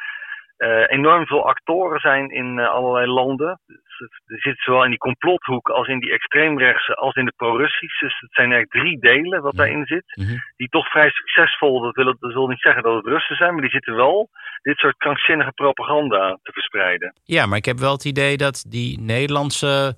enorm 0.88 1.26
veel 1.26 1.48
actoren 1.48 2.00
zijn 2.00 2.30
in 2.30 2.60
eh, 2.60 2.70
allerlei 2.70 3.08
landen. 3.12 3.60
Dus 3.66 3.78
het- 3.98 4.22
er 4.26 4.42
zit 4.42 4.58
zowel 4.60 4.84
in 4.84 4.90
die 4.90 5.00
complothoek 5.00 5.70
als 5.70 5.88
in 5.88 6.00
die 6.00 6.12
extreemrechtse 6.12 6.96
als 6.96 7.16
in 7.16 7.26
de 7.26 7.34
pro-Russische. 7.36 8.06
Dus 8.06 8.20
het 8.20 8.34
zijn 8.34 8.52
eigenlijk 8.52 8.72
drie 8.86 9.00
delen 9.00 9.42
wat 9.42 9.56
daarin 9.56 9.86
zit. 9.86 10.16
Mhm. 10.16 10.38
Die 10.58 10.68
toch 10.70 10.88
vrij 10.90 11.10
succesvol, 11.10 11.82
dat 11.82 11.96
wil, 11.96 12.06
dat 12.20 12.34
wil 12.34 12.48
niet 12.48 12.60
zeggen 12.62 12.84
dat 12.84 12.96
het 12.96 13.06
Russen 13.06 13.36
zijn, 13.36 13.52
maar 13.54 13.62
die 13.62 13.72
zitten 13.72 13.96
wel 13.96 14.30
dit 14.62 14.78
soort 14.78 14.98
krankzinnige 14.98 15.52
propaganda 15.52 16.38
te 16.44 16.52
verspreiden. 16.52 17.14
Ja, 17.24 17.46
maar 17.46 17.58
ik 17.58 17.66
heb 17.66 17.78
wel 17.80 17.92
het 17.92 18.06
idee 18.06 18.38
dat 18.38 18.66
die 18.68 19.00
Nederlandse 19.02 19.96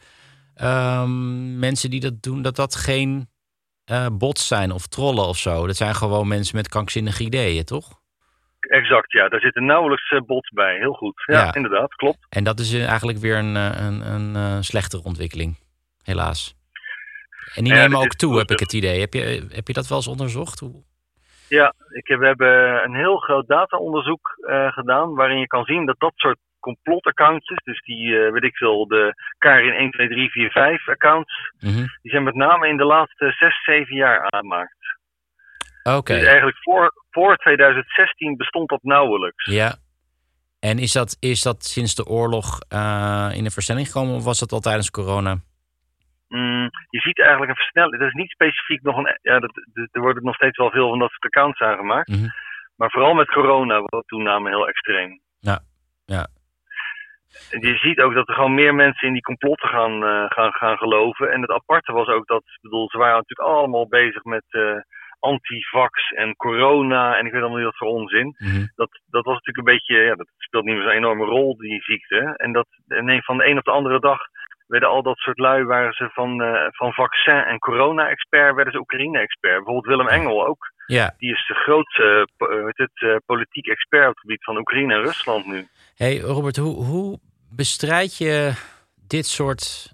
ehm, 0.55 1.59
mensen 1.59 1.89
die 1.89 1.99
dat 1.99 2.21
doen, 2.21 2.41
dat 2.41 2.55
dat 2.55 2.75
geen 2.75 3.29
eh, 3.85 4.05
bots 4.11 4.47
zijn 4.47 4.71
of 4.71 4.87
trollen 4.87 5.27
of 5.27 5.37
zo. 5.37 5.67
Dat 5.67 5.75
zijn 5.75 5.95
gewoon 5.95 6.27
mensen 6.27 6.55
met 6.55 6.69
krankzinnige 6.69 7.23
ideeën, 7.23 7.63
toch? 7.65 7.99
Exact, 8.69 9.11
ja. 9.11 9.27
Daar 9.29 9.39
zitten 9.39 9.65
nauwelijks 9.65 10.11
eh, 10.11 10.19
bots 10.21 10.49
bij. 10.49 10.77
Heel 10.77 10.93
goed. 10.93 11.23
Ja, 11.25 11.37
Ja. 11.43 11.53
inderdaad, 11.53 11.95
klopt. 11.95 12.17
En 12.29 12.43
dat 12.43 12.59
is 12.59 12.73
eh, 12.73 12.87
eigenlijk 12.87 13.17
weer 13.17 13.37
een, 13.37 13.55
eh, 13.55 13.85
een, 13.85 14.01
een, 14.13 14.63
slechtere 14.63 15.03
ontwikkeling, 15.03 15.55
helaas. 16.03 16.55
En 17.55 17.63
die 17.63 17.73
Ja, 17.73 17.79
nemen 17.81 17.99
ook 17.99 18.15
toe, 18.15 18.37
heb 18.37 18.49
ik 18.51 18.59
het 18.59 18.73
idee. 18.73 18.99
Heb 18.99 19.13
je, 19.13 19.47
heb 19.51 19.67
je 19.67 19.73
dat 19.73 19.87
wel 19.87 19.97
eens 19.97 20.07
onderzocht? 20.07 20.59
Hoe- 20.59 20.83
Ja, 21.47 21.73
ik 21.89 22.07
heb, 22.07 22.19
we 22.19 22.25
hebben 22.25 22.83
een 22.83 22.95
heel 22.95 23.17
groot 23.17 23.47
dataonderzoek 23.47 24.37
eh, 24.47 24.71
gedaan 24.71 25.15
waarin 25.15 25.39
je 25.39 25.47
kan 25.47 25.65
zien 25.65 25.85
dat 25.85 25.99
dat 25.99 26.13
soort 26.15 26.37
complotaccountjes, 26.59 27.57
dus 27.63 27.81
die, 27.81 28.15
weet 28.17 28.43
ik 28.43 28.55
veel, 28.55 28.87
de 28.87 29.13
Karin 29.37 29.73
1, 29.73 29.91
2, 29.91 30.07
3, 30.07 30.29
4, 30.31 30.49
5 30.51 30.87
accounts, 30.89 31.51
Mhm. 31.59 31.85
die 32.01 32.11
zijn 32.11 32.23
met 32.23 32.35
name 32.35 32.67
in 32.67 32.77
de 32.77 32.83
laatste 32.85 33.31
6, 33.39 33.63
7 33.63 33.95
jaar 33.95 34.29
aangemaakt. 34.31 34.75
Oké, 35.83 36.13
Dus 36.13 36.25
eigenlijk 36.25 36.57
voor, 36.57 36.93
voor 37.09 37.35
2016 37.35 38.37
bestond 38.37 38.69
dat 38.69 38.83
nauwelijks. 38.83 39.45
ja. 39.45 39.75
En 40.59 40.77
is 40.77 40.91
dat, 40.91 41.17
is 41.19 41.41
dat 41.41 41.63
sinds 41.63 41.95
de 41.95 42.05
oorlog 42.05 42.59
eh, 42.69 43.29
in 43.33 43.45
een 43.45 43.51
versnelling 43.51 43.87
gekomen 43.87 44.15
of 44.15 44.23
was 44.23 44.39
dat 44.39 44.51
al 44.51 44.59
tijdens 44.59 44.91
corona? 44.91 45.33
Mm, 46.27 46.69
je 46.89 46.99
ziet 46.99 47.19
eigenlijk 47.19 47.49
een 47.49 47.63
versnelling. 47.63 47.99
Dat 47.99 48.07
is 48.07 48.13
niet 48.13 48.29
specifiek 48.29 48.81
nog 48.81 48.97
een. 48.97 49.19
Ja, 49.21 49.39
dat, 49.39 49.51
er 49.91 50.01
worden 50.01 50.23
nog 50.23 50.35
steeds 50.35 50.57
wel 50.57 50.69
veel 50.71 50.89
van 50.89 50.99
dat 50.99 51.09
soort 51.09 51.33
accounts 51.33 51.59
aangemaakt. 51.59 52.07
Mhm. 52.07 52.27
Maar 52.75 52.89
vooral 52.91 53.13
met 53.13 53.27
corona 53.27 53.81
was 53.85 54.05
toename 54.05 54.49
heel 54.49 54.67
extreem. 54.67 55.21
Ja, 55.39 55.59
ja. 56.05 56.27
Je 57.49 57.77
ziet 57.77 57.99
ook 57.99 58.13
dat 58.13 58.27
er 58.27 58.33
gewoon 58.33 58.53
meer 58.53 58.75
mensen 58.75 59.07
in 59.07 59.13
die 59.13 59.21
complotten 59.21 59.69
gaan, 59.69 60.03
eh, 60.03 60.25
gaan, 60.27 60.51
gaan 60.51 60.77
geloven. 60.77 61.31
En 61.31 61.41
het 61.41 61.51
aparte 61.51 61.91
was 61.91 62.07
ook 62.07 62.27
dat, 62.27 62.43
bedoel, 62.61 62.89
ze 62.89 62.97
waren 62.97 63.17
natuurlijk 63.17 63.49
allemaal 63.49 63.87
bezig 63.87 64.23
met 64.23 64.43
eh 64.49 64.79
antivax 65.21 66.11
en 66.11 66.35
corona 66.35 67.17
en 67.17 67.25
ik 67.25 67.31
weet 67.31 67.41
allemaal 67.41 67.57
niet 67.57 67.71
wat 67.71 67.77
voor 67.77 67.87
onzin. 67.87 68.35
Mhm. 68.37 68.65
Dat, 68.75 68.89
dat 69.05 69.25
was 69.25 69.33
natuurlijk 69.33 69.67
een 69.67 69.73
beetje, 69.73 69.95
ja, 69.95 70.15
dat 70.15 70.27
speelt 70.37 70.65
niet 70.65 70.75
meer 70.75 70.83
zo'n 70.83 70.91
enorme 70.91 71.25
rol, 71.25 71.57
die 71.57 71.81
ziekte. 71.81 72.33
En 72.37 72.51
dat 72.51 72.67
nee, 72.87 73.23
van 73.23 73.37
de 73.37 73.45
een 73.47 73.57
op 73.57 73.63
de 73.63 73.71
andere 73.71 73.99
dag 73.99 74.19
werden 74.67 74.89
al 74.89 75.03
dat 75.03 75.17
soort 75.17 75.39
lui, 75.39 75.63
waren 75.63 75.93
ze 75.93 76.09
van, 76.13 76.41
eh, 76.41 76.67
van 76.69 76.93
vaccin 76.93 77.43
en 77.43 77.59
corona-expert, 77.59 78.55
werden 78.55 78.73
ze 78.73 78.79
Oekraïne-expert. 78.79 79.55
Bijvoorbeeld 79.55 79.85
Willem 79.85 80.07
Engel 80.07 80.47
ook. 80.47 80.71
Ja, 80.85 81.15
Die 81.17 81.31
is 81.31 81.45
de 81.47 81.53
grootste 81.53 82.27
het, 82.75 82.91
eh, 82.93 83.15
politiek 83.25 83.67
expert 83.67 84.07
op 84.07 84.13
het 84.13 84.19
gebied 84.19 84.43
van 84.43 84.57
Oekraïne 84.57 84.93
en 84.93 85.01
Rusland 85.01 85.45
nu. 85.45 85.67
Hey 85.95 86.19
Robert, 86.19 86.57
hoe, 86.57 86.83
hoe 86.83 87.19
bestrijd 87.55 88.17
je 88.17 88.53
dit 89.07 89.25
soort 89.25 89.93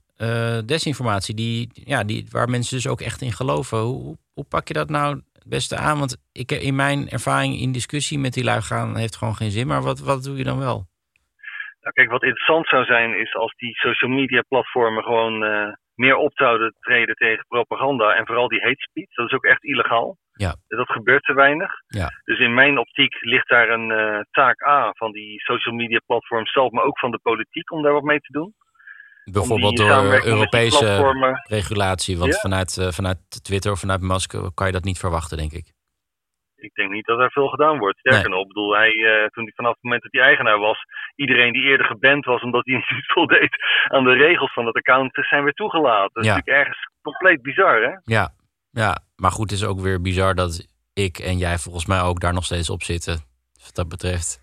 desinformatie, 0.65 1.35
die, 1.35 1.69
ja, 1.73 2.03
die, 2.03 2.27
waar 2.31 2.49
mensen 2.49 2.75
dus 2.75 2.87
ook 2.87 3.01
echt 3.01 3.21
in 3.21 3.31
geloven? 3.31 3.77
Hoe, 3.77 4.17
hoe, 4.37 4.45
pak 4.49 4.67
je 4.67 4.73
dat 4.73 4.89
nou 4.89 5.07
het 5.15 5.49
beste 5.55 5.75
aan? 5.77 5.97
Want 5.99 6.13
ik, 6.31 6.51
in 6.51 6.75
mijn 6.75 6.99
ervaring 7.17 7.53
in 7.59 7.71
discussie 7.71 8.19
met 8.19 8.33
die 8.33 8.43
lui 8.43 8.61
gaan 8.61 8.97
heeft 8.97 9.15
gewoon 9.17 9.35
geen 9.35 9.51
zin. 9.57 9.67
Maar 9.67 9.81
wat, 9.81 9.99
wat 9.99 10.23
doe 10.23 10.37
je 10.37 10.49
dan 10.51 10.59
wel? 10.59 10.77
Nou, 11.81 11.93
kijk, 11.93 12.09
wat 12.09 12.23
interessant 12.23 12.67
zou 12.67 12.85
zijn 12.85 13.19
is 13.19 13.35
als 13.35 13.53
die 13.55 13.75
social 13.75 14.11
media 14.11 14.41
platformen 14.47 15.03
gewoon 15.03 15.43
eh, 15.43 15.73
meer 15.95 16.15
op 16.15 16.31
zouden 16.35 16.75
treden 16.79 17.15
tegen 17.15 17.45
propaganda 17.47 18.13
en 18.13 18.25
vooral 18.25 18.47
die 18.47 18.61
hate 18.61 18.81
speech. 18.89 19.13
Dat 19.13 19.25
is 19.25 19.33
ook 19.33 19.45
echt 19.45 19.63
illegaal. 19.63 20.17
Ja. 20.33 20.55
Dat 20.67 20.91
gebeurt 20.91 21.23
te 21.23 21.33
weinig. 21.33 21.71
Ja. 21.87 22.09
Dus 22.23 22.39
in 22.39 22.53
mijn 22.53 22.77
optiek 22.77 23.17
ligt 23.19 23.49
daar 23.49 23.69
een 23.69 23.91
eh, 23.91 24.19
taak 24.31 24.63
aan 24.63 24.91
van 24.93 25.11
die 25.11 25.39
social 25.39 25.75
media 25.75 25.99
platforms 26.05 26.51
zelf, 26.51 26.71
maar 26.71 26.83
ook 26.83 26.99
van 26.99 27.11
de 27.11 27.19
politiek 27.21 27.71
om 27.71 27.81
daar 27.81 27.93
wat 27.93 28.03
mee 28.03 28.19
te 28.19 28.31
doen. 28.31 28.53
Bijvoorbeeld 29.31 29.77
door 29.77 30.25
Europese 30.25 31.41
regulatie. 31.47 32.17
Want 32.17 32.33
Ja. 32.33 32.39
vanuit, 32.39 32.77
eh, 32.77 32.87
vanuit 32.91 33.17
Twitter 33.43 33.71
of 33.71 33.79
vanuit 33.79 34.01
Musk 34.01 34.33
kan 34.53 34.65
je 34.67 34.73
dat 34.73 34.83
niet 34.83 34.99
verwachten, 34.99 35.37
denk 35.37 35.51
ik. 35.51 35.75
Ik 36.55 36.73
denk 36.73 36.91
niet 36.91 37.05
dat 37.05 37.19
er 37.19 37.31
veel 37.31 37.47
gedaan 37.47 37.77
wordt. 37.77 37.99
Sterker 37.99 38.29
nog, 38.29 38.41
ik 38.41 38.47
bedoel, 38.47 38.75
hij, 38.75 38.89
eh, 38.91 39.27
toen 39.27 39.43
hij 39.43 39.53
vanaf 39.55 39.71
het 39.73 39.83
moment 39.83 40.03
dat 40.03 40.11
hij 40.11 40.21
eigenaar 40.21 40.59
was, 40.59 40.77
iedereen 41.15 41.53
die 41.53 41.63
eerder 41.63 41.85
geband 41.85 42.25
was 42.25 42.41
omdat 42.41 42.65
hij 42.65 42.75
niet 42.95 43.05
voldeed 43.13 43.55
aan 43.83 44.03
de 44.03 44.13
regels 44.13 44.53
van 44.53 44.65
het 44.65 44.75
account, 44.75 45.09
zijn 45.13 45.43
weer 45.43 45.53
toegelaten. 45.53 46.09
Dat 46.13 46.23
is 46.23 46.29
Ja. 46.29 46.35
natuurlijk 46.35 46.57
ergens 46.65 46.89
compleet 47.01 47.41
bizar, 47.41 47.81
hè? 47.81 48.13
Ja, 48.15 48.33
ja, 48.71 48.99
maar 49.15 49.31
goed, 49.31 49.49
het 49.49 49.59
is 49.59 49.65
ook 49.65 49.79
weer 49.79 50.01
bizar 50.01 50.35
dat 50.35 50.67
ik 50.93 51.17
en 51.19 51.37
jij 51.37 51.57
volgens 51.57 51.85
mij 51.85 52.01
ook 52.01 52.19
daar 52.19 52.33
nog 52.33 52.43
steeds 52.45 52.69
op 52.69 52.83
zitten. 52.83 53.19
Wat 53.63 53.75
dat 53.75 53.89
betreft 53.89 54.41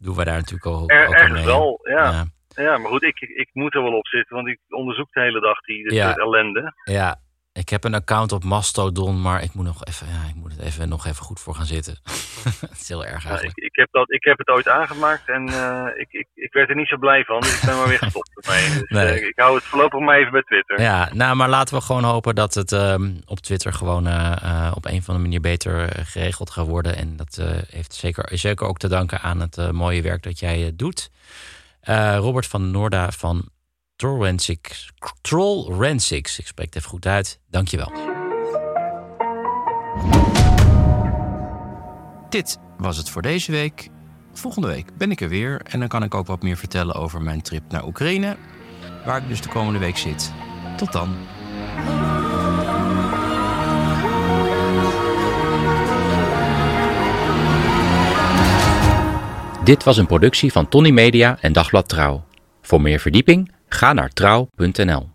doen 0.00 0.16
wij 0.16 0.24
daar 0.24 0.36
natuurlijk 0.36 0.66
ook, 0.66 0.90
Er, 0.90 1.06
ook 1.08 1.14
ergens 1.14 1.32
mee. 1.32 1.44
wel, 1.44 1.80
ja. 1.82 2.10
ja. 2.10 2.24
Ja, 2.56 2.78
maar 2.78 2.90
goed, 2.90 3.02
ik, 3.02 3.20
ik 3.20 3.48
moet 3.52 3.74
er 3.74 3.82
wel 3.82 3.96
op 3.98 4.06
zitten, 4.06 4.36
want 4.36 4.48
ik 4.48 4.58
onderzoek 4.68 5.12
de 5.12 5.20
hele 5.20 5.40
dag 5.40 5.60
die 5.60 5.94
Ja. 5.94 6.14
ellende. 6.14 6.72
Ja, 6.84 7.16
ik 7.52 7.68
heb 7.68 7.84
een 7.84 7.94
account 7.94 8.32
op 8.32 8.44
Mastodon, 8.44 9.20
maar 9.20 9.42
ik 9.42 9.54
moet, 9.54 9.64
nog 9.64 9.84
even, 9.84 10.06
ja, 10.06 10.28
ik 10.28 10.34
moet 10.34 10.52
het 10.52 10.60
even, 10.60 10.88
nog 10.88 11.06
even 11.06 11.24
goed 11.24 11.40
voor 11.40 11.54
gaan 11.54 11.66
zitten. 11.66 11.92
het 12.70 12.80
is 12.80 12.88
heel 12.88 13.04
erg 13.04 13.12
Ja, 13.12 13.18
ik, 13.18 13.24
eigenlijk. 13.26 13.58
ik, 13.58 13.76
heb 13.76 13.88
dat, 13.90 14.10
ik 14.12 14.24
heb 14.24 14.38
het 14.38 14.48
ooit 14.48 14.68
aangemaakt 14.68 15.28
en 15.28 15.48
eh, 15.48 15.86
ik, 15.94 16.06
ik, 16.10 16.26
ik 16.34 16.52
werd 16.52 16.68
er 16.68 16.76
niet 16.76 16.88
zo 16.88 16.96
blij 16.96 17.24
van, 17.24 17.40
dus 17.40 17.60
ik 17.60 17.66
ben 17.68 17.76
maar 17.76 17.88
weer 17.88 17.98
gestopt 17.98 18.30
ermee. 18.46 18.68
Dus, 18.80 18.88
Nee. 18.88 19.06
eh, 19.20 19.26
ik 19.26 19.38
hou 19.38 19.54
het 19.54 19.64
voorlopig 19.64 20.00
maar 20.00 20.18
even 20.18 20.32
bij 20.32 20.42
Twitter. 20.42 20.80
Ja, 20.80 21.08
nou, 21.12 21.36
maar 21.36 21.48
laten 21.48 21.74
we 21.76 21.80
gewoon 21.82 22.04
hopen 22.04 22.34
dat 22.34 22.54
het 22.54 22.72
ehm, 22.72 23.14
op 23.26 23.38
Twitter 23.40 23.72
gewoon 23.72 24.06
eh, 24.06 24.72
op 24.74 24.84
een 24.84 24.98
of 24.98 25.08
andere 25.08 25.18
manier 25.18 25.40
beter 25.40 25.88
geregeld 26.06 26.50
gaat 26.50 26.66
worden. 26.66 26.96
En 26.96 27.16
dat 27.16 27.42
heeft 27.70 27.94
zeker, 27.94 28.38
zeker 28.38 28.66
ook 28.66 28.78
te 28.78 28.88
danken 28.88 29.20
aan 29.20 29.40
het 29.40 29.72
mooie 29.72 30.02
werk 30.02 30.22
dat 30.22 30.38
jij 30.38 30.72
doet. 30.74 31.10
Eh, 31.90 32.16
Robert 32.16 32.46
van 32.46 32.70
Noorda 32.70 33.10
van 33.10 33.48
Trollrensics. 33.96 34.90
Trollrensics, 35.20 36.38
ik 36.38 36.46
spreek 36.46 36.66
het 36.66 36.76
even 36.76 36.88
goed 36.88 37.06
uit. 37.06 37.40
Dankjewel. 37.48 37.92
Dit 42.28 42.58
was 42.78 42.96
het 42.96 43.10
voor 43.10 43.22
deze 43.22 43.52
week. 43.52 43.88
Volgende 44.32 44.68
week 44.68 44.96
ben 44.96 45.10
ik 45.10 45.20
er 45.20 45.28
weer 45.28 45.60
en 45.64 45.78
dan 45.78 45.88
kan 45.88 46.02
ik 46.02 46.14
ook 46.14 46.26
wat 46.26 46.42
meer 46.42 46.56
vertellen 46.56 46.94
over 46.94 47.22
mijn 47.22 47.42
trip 47.42 47.62
naar 47.68 47.86
Oekraïne, 47.86 48.36
waar 49.04 49.22
ik 49.22 49.28
dus 49.28 49.40
de 49.40 49.48
komende 49.48 49.78
week 49.78 49.96
zit. 49.96 50.32
Tot 50.76 50.92
dan. 50.92 51.16
Dit 59.70 59.84
was 59.84 59.96
een 59.96 60.06
productie 60.06 60.52
van 60.52 60.68
Tony 60.68 60.90
Media 60.90 61.38
en 61.40 61.52
Dagblad 61.52 61.88
Trouw. 61.88 62.24
Voor 62.62 62.80
meer 62.80 63.00
verdieping 63.00 63.52
ga 63.68 63.92
naar 63.92 64.08
trouw.nl. 64.08 65.08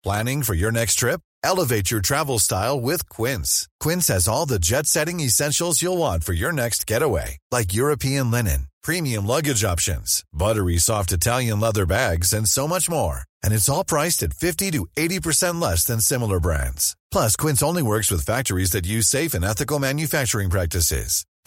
Planning 0.00 0.44
for 0.44 0.56
your 0.56 0.72
next 0.72 0.98
trip? 0.98 1.20
Elevate 1.40 1.88
your 1.88 2.00
travel 2.00 2.38
style 2.38 2.80
with 2.80 3.06
Quince. 3.06 3.68
Quince 3.84 4.12
has 4.12 4.28
all 4.28 4.46
the 4.46 4.58
jet 4.58 4.86
setting 4.86 5.20
essentials 5.20 5.80
you'll 5.80 5.98
want 5.98 6.24
for 6.24 6.34
your 6.34 6.52
next 6.52 6.90
getaway, 6.90 7.36
like 7.50 7.76
European 7.76 8.30
linen, 8.30 8.68
premium 8.82 9.26
luggage 9.26 9.64
options, 9.64 10.22
buttery 10.32 10.78
soft 10.78 11.12
Italian 11.12 11.60
leather 11.60 11.86
bags, 11.86 12.32
and 12.32 12.46
so 12.46 12.66
much 12.66 12.88
more. 12.88 13.20
And 13.44 13.52
it's 13.54 13.68
all 13.68 13.84
priced 13.84 14.22
at 14.22 14.38
50 14.38 14.70
to 14.70 14.86
80% 14.96 15.60
less 15.62 15.84
than 15.84 16.00
similar 16.00 16.40
brands. 16.40 16.96
Plus, 17.12 17.36
Quince 17.36 17.62
only 17.62 17.82
works 17.82 18.10
with 18.10 18.26
factories 18.26 18.70
that 18.70 18.86
use 18.86 19.06
safe 19.06 19.34
and 19.34 19.44
ethical 19.44 19.78
manufacturing 19.78 20.50
practices. 20.50 21.24